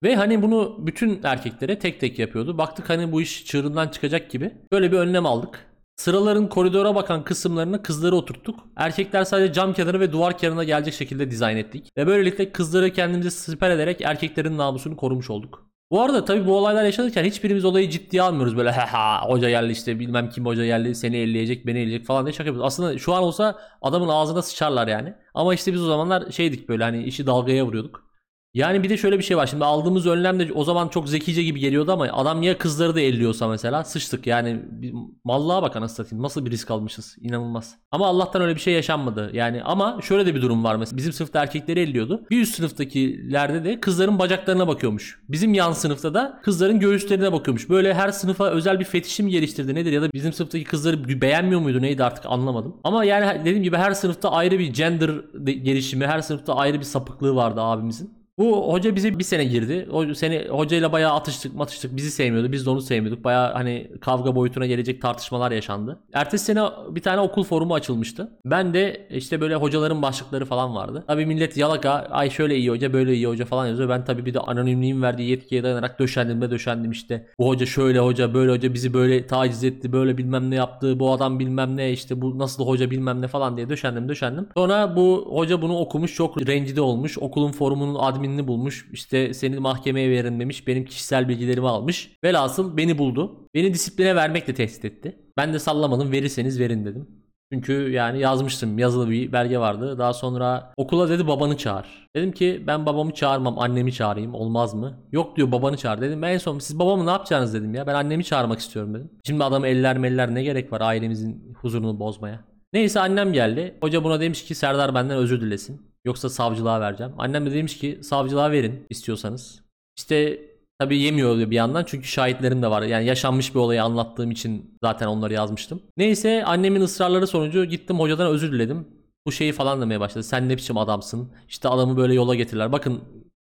Ve 0.02 0.16
hani 0.16 0.42
bunu 0.42 0.76
bütün 0.78 1.20
erkeklere 1.22 1.78
tek 1.78 2.00
tek 2.00 2.18
yapıyordu. 2.18 2.58
Baktık 2.58 2.90
hani 2.90 3.12
bu 3.12 3.22
iş 3.22 3.46
çığırından 3.46 3.88
çıkacak 3.88 4.30
gibi. 4.30 4.52
Böyle 4.72 4.92
bir 4.92 4.96
önlem 4.96 5.26
aldık. 5.26 5.66
Sıraların 5.96 6.48
koridora 6.48 6.94
bakan 6.94 7.24
kısımlarına 7.24 7.82
kızları 7.82 8.16
oturttuk. 8.16 8.60
Erkekler 8.76 9.24
sadece 9.24 9.52
cam 9.52 9.72
kenarı 9.72 10.00
ve 10.00 10.12
duvar 10.12 10.38
kenarına 10.38 10.64
gelecek 10.64 10.94
şekilde 10.94 11.30
dizayn 11.30 11.56
ettik. 11.56 11.88
Ve 11.98 12.06
böylelikle 12.06 12.52
kızları 12.52 12.92
kendimize 12.92 13.30
siper 13.30 13.70
ederek 13.70 14.00
erkeklerin 14.00 14.58
namusunu 14.58 14.96
korumuş 14.96 15.30
olduk. 15.30 15.69
Bu 15.90 16.00
arada 16.02 16.24
tabii 16.24 16.46
bu 16.46 16.56
olaylar 16.56 16.84
yaşanırken 16.84 17.24
hiçbirimiz 17.24 17.64
olayı 17.64 17.90
ciddiye 17.90 18.22
almıyoruz. 18.22 18.56
Böyle 18.56 18.70
ha 18.70 18.92
ha 18.92 19.28
hoca 19.28 19.50
geldi 19.50 19.72
işte 19.72 19.98
bilmem 20.00 20.30
kim 20.30 20.46
hoca 20.46 20.64
geldi 20.66 20.94
seni 20.94 21.16
elleyecek 21.16 21.66
beni 21.66 21.78
elleyecek 21.78 22.06
falan 22.06 22.26
diye 22.26 22.32
şaka 22.32 22.46
yapıyoruz. 22.48 22.66
Aslında 22.66 22.98
şu 22.98 23.14
an 23.14 23.22
olsa 23.22 23.58
adamın 23.82 24.08
ağzına 24.08 24.42
sıçarlar 24.42 24.88
yani. 24.88 25.14
Ama 25.34 25.54
işte 25.54 25.72
biz 25.72 25.82
o 25.82 25.86
zamanlar 25.86 26.30
şeydik 26.30 26.68
böyle 26.68 26.84
hani 26.84 27.02
işi 27.04 27.26
dalgaya 27.26 27.66
vuruyorduk. 27.66 28.09
Yani 28.54 28.82
bir 28.82 28.88
de 28.88 28.96
şöyle 28.96 29.18
bir 29.18 29.22
şey 29.22 29.36
var. 29.36 29.46
Şimdi 29.46 29.64
aldığımız 29.64 30.06
önlem 30.06 30.40
de 30.40 30.52
o 30.52 30.64
zaman 30.64 30.88
çok 30.88 31.08
zekice 31.08 31.42
gibi 31.42 31.60
geliyordu 31.60 31.92
ama 31.92 32.04
adam 32.12 32.42
ya 32.42 32.58
kızları 32.58 32.94
da 32.94 33.00
elliyorsa 33.00 33.48
mesela 33.48 33.84
sıçtık. 33.84 34.26
Yani 34.26 34.60
bir 34.70 34.94
mallığa 35.24 35.62
bak 35.62 35.76
anasını 35.76 35.96
satayım. 35.96 36.22
Nasıl 36.22 36.46
bir 36.46 36.50
risk 36.50 36.70
almışız. 36.70 37.16
İnanılmaz. 37.20 37.74
Ama 37.90 38.06
Allah'tan 38.06 38.42
öyle 38.42 38.54
bir 38.54 38.60
şey 38.60 38.74
yaşanmadı. 38.74 39.30
Yani 39.32 39.62
ama 39.62 39.98
şöyle 40.02 40.26
de 40.26 40.34
bir 40.34 40.42
durum 40.42 40.64
var 40.64 40.76
mesela. 40.76 40.96
Bizim 40.96 41.12
sınıfta 41.12 41.42
erkekleri 41.42 41.80
elliyordu. 41.80 42.26
Bir 42.30 42.40
üst 42.40 42.54
sınıftakilerde 42.54 43.64
de 43.64 43.80
kızların 43.80 44.18
bacaklarına 44.18 44.68
bakıyormuş. 44.68 45.20
Bizim 45.28 45.54
yan 45.54 45.72
sınıfta 45.72 46.14
da 46.14 46.40
kızların 46.44 46.80
göğüslerine 46.80 47.32
bakıyormuş. 47.32 47.68
Böyle 47.70 47.94
her 47.94 48.08
sınıfa 48.08 48.50
özel 48.50 48.80
bir 48.80 48.84
fetişi 48.84 49.22
mi 49.22 49.30
geliştirdi 49.30 49.74
nedir 49.74 49.92
ya 49.92 50.02
da 50.02 50.12
bizim 50.14 50.32
sınıftaki 50.32 50.64
kızları 50.64 51.20
beğenmiyor 51.20 51.60
muydu 51.60 51.82
neydi 51.82 52.04
artık 52.04 52.26
anlamadım. 52.26 52.76
Ama 52.84 53.04
yani 53.04 53.40
dediğim 53.40 53.62
gibi 53.62 53.76
her 53.76 53.92
sınıfta 53.92 54.30
ayrı 54.30 54.58
bir 54.58 54.66
gender 54.66 55.10
de- 55.34 55.52
gelişimi, 55.52 56.06
her 56.06 56.20
sınıfta 56.20 56.54
ayrı 56.54 56.78
bir 56.78 56.84
sapıklığı 56.84 57.34
vardı 57.34 57.60
abimizin. 57.60 58.19
Bu 58.40 58.72
hoca 58.72 58.96
bize 58.96 59.18
bir 59.18 59.24
sene 59.24 59.44
girdi. 59.44 59.88
O 59.92 60.14
sene 60.14 60.48
hocayla 60.48 60.92
bayağı 60.92 61.14
atıştık 61.14 61.54
matıştık. 61.54 61.96
Bizi 61.96 62.10
sevmiyordu. 62.10 62.52
Biz 62.52 62.66
de 62.66 62.70
onu 62.70 62.80
sevmiyorduk. 62.80 63.24
Bayağı 63.24 63.52
hani 63.52 63.90
kavga 64.00 64.34
boyutuna 64.34 64.66
gelecek 64.66 65.02
tartışmalar 65.02 65.50
yaşandı. 65.50 65.98
Ertesi 66.12 66.44
sene 66.44 66.62
bir 66.90 67.02
tane 67.02 67.20
okul 67.20 67.44
forumu 67.44 67.74
açılmıştı. 67.74 68.30
Ben 68.44 68.74
de 68.74 69.06
işte 69.10 69.40
böyle 69.40 69.54
hocaların 69.54 70.02
başlıkları 70.02 70.44
falan 70.44 70.74
vardı. 70.74 71.04
Tabii 71.06 71.26
millet 71.26 71.56
yalaka 71.56 71.90
ay 71.90 72.30
şöyle 72.30 72.56
iyi 72.56 72.70
hoca 72.70 72.92
böyle 72.92 73.14
iyi 73.14 73.26
hoca 73.26 73.44
falan 73.44 73.66
yazıyor. 73.66 73.88
Ben 73.88 74.04
tabii 74.04 74.26
bir 74.26 74.34
de 74.34 74.40
anonimliğin 74.40 75.02
verdiği 75.02 75.30
yetkiye 75.30 75.62
dayanarak 75.62 75.98
döşendim 75.98 76.40
de 76.40 76.50
döşendim 76.50 76.90
işte. 76.90 77.26
Bu 77.38 77.48
hoca 77.48 77.66
şöyle 77.66 77.98
hoca 77.98 78.34
böyle 78.34 78.52
hoca 78.52 78.74
bizi 78.74 78.94
böyle 78.94 79.26
taciz 79.26 79.64
etti 79.64 79.92
böyle 79.92 80.18
bilmem 80.18 80.50
ne 80.50 80.54
yaptı. 80.54 81.00
Bu 81.00 81.12
adam 81.12 81.38
bilmem 81.38 81.76
ne 81.76 81.92
işte 81.92 82.20
bu 82.20 82.38
nasıl 82.38 82.66
hoca 82.66 82.90
bilmem 82.90 83.22
ne 83.22 83.28
falan 83.28 83.56
diye 83.56 83.68
döşendim 83.68 84.08
döşendim. 84.08 84.48
Sonra 84.56 84.96
bu 84.96 85.28
hoca 85.30 85.62
bunu 85.62 85.78
okumuş 85.78 86.14
çok 86.14 86.46
rencide 86.46 86.80
olmuş. 86.80 87.18
Okulun 87.18 87.52
forumunun 87.52 87.94
adminini 88.30 88.48
bulmuş. 88.48 88.88
İşte 88.92 89.34
seni 89.34 89.58
mahkemeye 89.58 90.10
verin 90.10 90.40
demiş. 90.40 90.66
Benim 90.66 90.84
kişisel 90.84 91.28
bilgilerimi 91.28 91.68
almış. 91.68 92.10
Velhasıl 92.24 92.76
beni 92.76 92.98
buldu. 92.98 93.48
Beni 93.54 93.74
disipline 93.74 94.16
vermekle 94.16 94.54
tehdit 94.54 94.84
etti. 94.84 95.16
Ben 95.36 95.52
de 95.52 95.58
sallamadım 95.58 96.12
verirseniz 96.12 96.60
verin 96.60 96.84
dedim. 96.84 97.08
Çünkü 97.52 97.72
yani 97.72 98.20
yazmıştım 98.20 98.78
yazılı 98.78 99.10
bir 99.10 99.32
belge 99.32 99.58
vardı. 99.58 99.98
Daha 99.98 100.12
sonra 100.12 100.72
okula 100.76 101.08
dedi 101.08 101.26
babanı 101.26 101.56
çağır. 101.56 102.08
Dedim 102.16 102.32
ki 102.32 102.64
ben 102.66 102.86
babamı 102.86 103.12
çağırmam 103.14 103.58
annemi 103.58 103.92
çağırayım 103.92 104.34
olmaz 104.34 104.74
mı? 104.74 104.98
Yok 105.12 105.36
diyor 105.36 105.52
babanı 105.52 105.76
çağır 105.76 106.00
dedim. 106.00 106.22
Ben 106.22 106.32
en 106.32 106.38
son 106.38 106.58
siz 106.58 106.78
babamı 106.78 107.06
ne 107.06 107.10
yapacaksınız 107.10 107.54
dedim 107.54 107.74
ya. 107.74 107.86
Ben 107.86 107.94
annemi 107.94 108.24
çağırmak 108.24 108.58
istiyorum 108.58 108.94
dedim. 108.94 109.10
Şimdi 109.26 109.44
adam 109.44 109.64
eller 109.64 109.98
meller 109.98 110.34
ne 110.34 110.42
gerek 110.42 110.72
var 110.72 110.80
ailemizin 110.80 111.54
huzurunu 111.60 112.00
bozmaya. 112.00 112.40
Neyse 112.72 113.00
annem 113.00 113.32
geldi. 113.32 113.74
Hoca 113.80 114.04
buna 114.04 114.20
demiş 114.20 114.44
ki 114.44 114.54
Serdar 114.54 114.94
benden 114.94 115.16
özür 115.16 115.40
dilesin. 115.40 115.89
Yoksa 116.04 116.28
savcılığa 116.28 116.80
vereceğim. 116.80 117.12
Annem 117.18 117.46
de 117.46 117.54
demiş 117.54 117.78
ki 117.78 117.98
savcılığa 118.02 118.50
verin 118.50 118.86
istiyorsanız. 118.90 119.60
İşte 119.98 120.42
tabii 120.78 120.98
yemiyor 120.98 121.50
bir 121.50 121.56
yandan 121.56 121.84
çünkü 121.84 122.08
şahitlerim 122.08 122.62
de 122.62 122.70
var. 122.70 122.82
Yani 122.82 123.06
yaşanmış 123.06 123.54
bir 123.54 123.60
olayı 123.60 123.82
anlattığım 123.82 124.30
için 124.30 124.78
zaten 124.82 125.06
onları 125.06 125.34
yazmıştım. 125.34 125.82
Neyse 125.96 126.44
annemin 126.44 126.80
ısrarları 126.80 127.26
sonucu 127.26 127.64
gittim 127.64 127.98
hocadan 127.98 128.26
özür 128.26 128.52
diledim. 128.52 128.88
Bu 129.26 129.32
şeyi 129.32 129.52
falan 129.52 129.80
demeye 129.80 130.00
başladı. 130.00 130.24
Sen 130.24 130.48
ne 130.48 130.56
biçim 130.56 130.78
adamsın? 130.78 131.32
İşte 131.48 131.68
adamı 131.68 131.96
böyle 131.96 132.14
yola 132.14 132.34
getirirler. 132.34 132.72
Bakın 132.72 133.00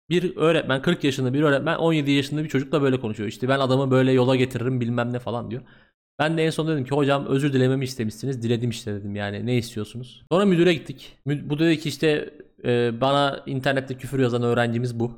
bir 0.09 0.37
öğretmen 0.37 0.81
40 0.81 1.03
yaşında 1.03 1.33
bir 1.33 1.41
öğretmen 1.41 1.75
17 1.77 2.11
yaşında 2.11 2.43
bir 2.43 2.49
çocukla 2.49 2.81
böyle 2.81 2.99
konuşuyor. 2.99 3.29
İşte 3.29 3.49
ben 3.49 3.59
adamı 3.59 3.91
böyle 3.91 4.11
yola 4.11 4.35
getiririm 4.35 4.81
bilmem 4.81 5.13
ne 5.13 5.19
falan 5.19 5.51
diyor. 5.51 5.61
Ben 6.19 6.37
de 6.37 6.45
en 6.45 6.49
son 6.49 6.67
dedim 6.67 6.85
ki 6.85 6.95
hocam 6.95 7.25
özür 7.25 7.53
dilememi 7.53 7.83
istemişsiniz. 7.85 8.43
Diledim 8.43 8.69
işte 8.69 8.93
dedim 8.95 9.15
yani 9.15 9.45
ne 9.45 9.57
istiyorsunuz? 9.57 10.23
Sonra 10.31 10.45
müdüre 10.45 10.73
gittik. 10.73 11.17
Mü- 11.25 11.49
Bu 11.49 11.59
dedi 11.59 11.79
ki 11.79 11.89
işte 11.89 12.33
e, 12.65 13.01
bana 13.01 13.43
internette 13.45 13.97
küfür 13.97 14.19
yazan 14.19 14.43
öğrencimiz 14.43 14.99
bu. 14.99 15.11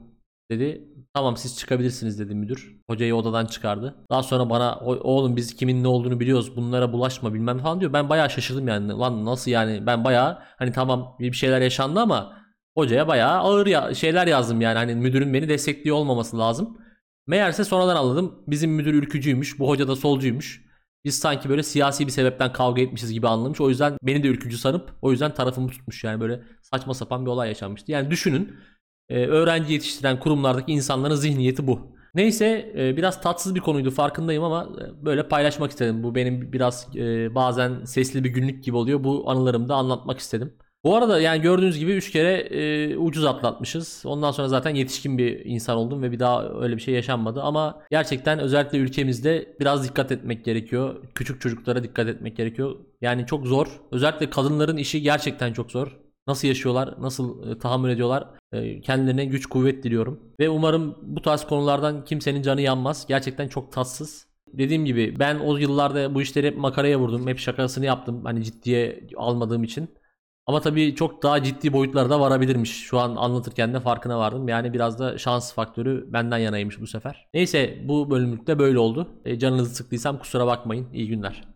Dedi 0.52 0.88
tamam 1.14 1.38
siz 1.38 1.58
çıkabilirsiniz 1.60 2.20
dedi 2.20 2.36
müdür. 2.36 2.76
Hocayı 2.90 3.16
odadan 3.16 3.46
çıkardı. 3.46 3.96
Daha 4.12 4.24
sonra 4.24 4.50
bana 4.50 4.76
"O- 4.76 5.00
oğlum 5.14 5.36
biz 5.36 5.56
kimin 5.56 5.84
ne 5.84 5.88
olduğunu 5.88 6.20
biliyoruz 6.20 6.56
bunlara 6.56 6.94
bulaşma 6.94 7.34
bilmem 7.34 7.58
falan 7.60 7.80
diyor. 7.80 7.94
Ben 7.94 8.10
bayağı 8.10 8.30
şaşırdım 8.30 8.68
yani. 8.68 8.88
Lan 8.92 9.26
nasıl 9.26 9.52
yani 9.52 9.86
ben 9.86 10.04
bayağı 10.04 10.40
hani 10.58 10.72
tamam 10.72 11.16
bir 11.20 11.34
şeyler 11.34 11.62
yaşandı 11.62 12.00
ama 12.00 12.38
hocaya 12.78 13.08
bayağı 13.08 13.38
ağır 13.40 13.68
ya- 13.68 13.94
şeyler 13.94 14.28
yazdım 14.28 14.62
yani. 14.62 14.78
Hani 14.78 14.96
müdürün 14.96 15.34
beni 15.34 15.50
destekliyor 15.50 15.96
olmaması 15.96 16.38
lazım. 16.40 16.78
Meğerse 17.28 17.64
sonradan 17.64 17.96
anladım. 17.96 18.44
Bizim 18.48 18.72
müdür 18.72 18.94
ülkücüymüş. 18.94 19.60
Bu 19.60 19.70
hoca 19.70 19.88
da 19.88 19.96
solcuymuş. 19.96 20.65
Biz 21.06 21.20
sanki 21.20 21.50
böyle 21.50 21.64
siyasi 21.64 22.08
bir 22.08 22.12
sebepten 22.12 22.54
kavga 22.54 22.82
etmişiz 22.82 23.14
gibi 23.14 23.28
anlamış. 23.28 23.62
O 23.62 23.70
yüzden 23.70 23.98
beni 24.04 24.24
de 24.24 24.28
ülkücü 24.28 24.58
sanıp 24.58 24.94
o 25.02 25.12
yüzden 25.12 25.34
tarafımı 25.34 25.68
tutmuş. 25.68 26.04
Yani 26.04 26.20
böyle 26.22 26.42
saçma 26.62 26.94
sapan 26.94 27.26
bir 27.26 27.32
olay 27.32 27.48
yaşanmıştı. 27.50 27.92
Yani 27.92 28.12
düşünün 28.12 28.56
e, 29.10 29.26
öğrenci 29.26 29.74
yetiştiren 29.74 30.20
kurumlardaki 30.20 30.72
insanların 30.72 31.16
zihniyeti 31.16 31.68
bu. 31.68 31.96
Neyse 32.16 32.74
e, 32.78 32.98
biraz 32.98 33.22
tatsız 33.22 33.56
bir 33.56 33.60
konuydu 33.60 33.92
farkındayım 33.92 34.44
ama 34.44 34.70
e, 34.82 35.06
böyle 35.06 35.28
paylaşmak 35.28 35.72
istedim. 35.72 36.04
Bu 36.04 36.16
benim 36.16 36.54
biraz 36.54 36.88
bazen 37.36 37.84
sesli 37.86 38.24
bir 38.24 38.30
günlük 38.30 38.64
gibi 38.64 38.76
oluyor. 38.76 39.04
Bu 39.04 39.30
anılarımı 39.30 39.70
da 39.70 39.76
anlatmak 39.76 40.20
istedim. 40.20 40.54
Bu 40.86 40.96
arada 40.96 41.20
yani 41.20 41.42
gördüğünüz 41.42 41.80
gibi 41.80 41.92
3 41.92 42.12
kere 42.12 42.34
e, 42.34 42.98
ucuz 42.98 43.26
atlatmışız. 43.26 44.04
Ondan 44.06 44.32
sonra 44.32 44.48
zaten 44.48 44.76
yetişkin 44.76 45.18
bir 45.18 45.46
insan 45.46 45.78
oldum 45.78 46.02
ve 46.02 46.12
bir 46.12 46.20
daha 46.20 46.50
öyle 46.50 46.76
bir 46.76 46.82
şey 46.82 46.94
yaşanmadı. 46.94 47.42
Ama 47.42 47.84
gerçekten 47.92 48.40
özellikle 48.40 48.78
ülkemizde 48.78 49.56
biraz 49.60 49.90
dikkat 49.90 50.12
etmek 50.12 50.46
gerekiyor. 50.46 50.96
Küçük 51.16 51.42
çocuklara 51.42 51.84
dikkat 51.84 52.08
etmek 52.08 52.38
gerekiyor. 52.38 52.76
Yani 53.02 53.26
çok 53.26 53.48
zor. 53.48 53.82
Özellikle 53.92 54.30
kadınların 54.30 54.78
işi 54.78 55.02
gerçekten 55.02 55.54
çok 55.54 55.72
zor. 55.72 55.98
Nasıl 56.28 56.48
yaşıyorlar, 56.48 56.96
nasıl 57.00 57.52
e, 57.52 57.60
tahammül 57.60 57.90
ediyorlar. 57.90 58.28
E, 58.52 58.82
kendilerine 58.82 59.26
güç 59.26 59.46
kuvvet 59.46 59.84
diliyorum. 59.84 60.20
Ve 60.40 60.50
umarım 60.50 60.96
bu 61.02 61.22
tarz 61.22 61.46
konulardan 61.48 62.06
kimsenin 62.06 62.42
canı 62.42 62.62
yanmaz. 62.62 63.06
Gerçekten 63.08 63.48
çok 63.48 63.72
tatsız. 63.72 64.28
Dediğim 64.54 64.86
gibi 64.86 65.20
ben 65.20 65.40
o 65.40 65.58
yıllarda 65.58 66.16
bu 66.16 66.22
işleri 66.22 66.48
hep 66.48 66.58
makaraya 66.58 67.00
vurdum. 67.00 67.28
Hep 67.28 67.40
şakasını 67.40 67.86
yaptım. 67.86 68.26
Hani 68.26 68.44
ciddiye 68.44 69.08
almadığım 69.18 69.64
için. 69.64 69.90
Ama 70.48 70.62
tabii 70.62 70.96
çok 70.96 71.24
daha 71.24 71.44
ciddi 71.44 71.74
boyutlara 71.74 72.10
da 72.10 72.20
varabilirmiş. 72.20 72.72
Şu 72.86 73.00
an 73.00 73.16
anlatırken 73.16 73.74
de 73.74 73.80
farkına 73.80 74.20
vardım. 74.20 74.48
Yani 74.48 74.74
biraz 74.74 75.00
da 75.00 75.18
şans 75.18 75.54
faktörü 75.54 76.14
benden 76.14 76.38
yanaymış 76.38 76.82
bu 76.82 76.88
sefer. 76.88 77.28
Neyse 77.34 77.80
bu 77.88 78.10
bölümlükte 78.10 78.60
böyle 78.60 78.80
oldu. 78.80 79.08
E, 79.26 79.40
canınızı 79.40 79.76
sıktıysam 79.76 80.20
kusura 80.20 80.48
bakmayın. 80.48 80.88
İyi 80.94 81.08
günler. 81.08 81.55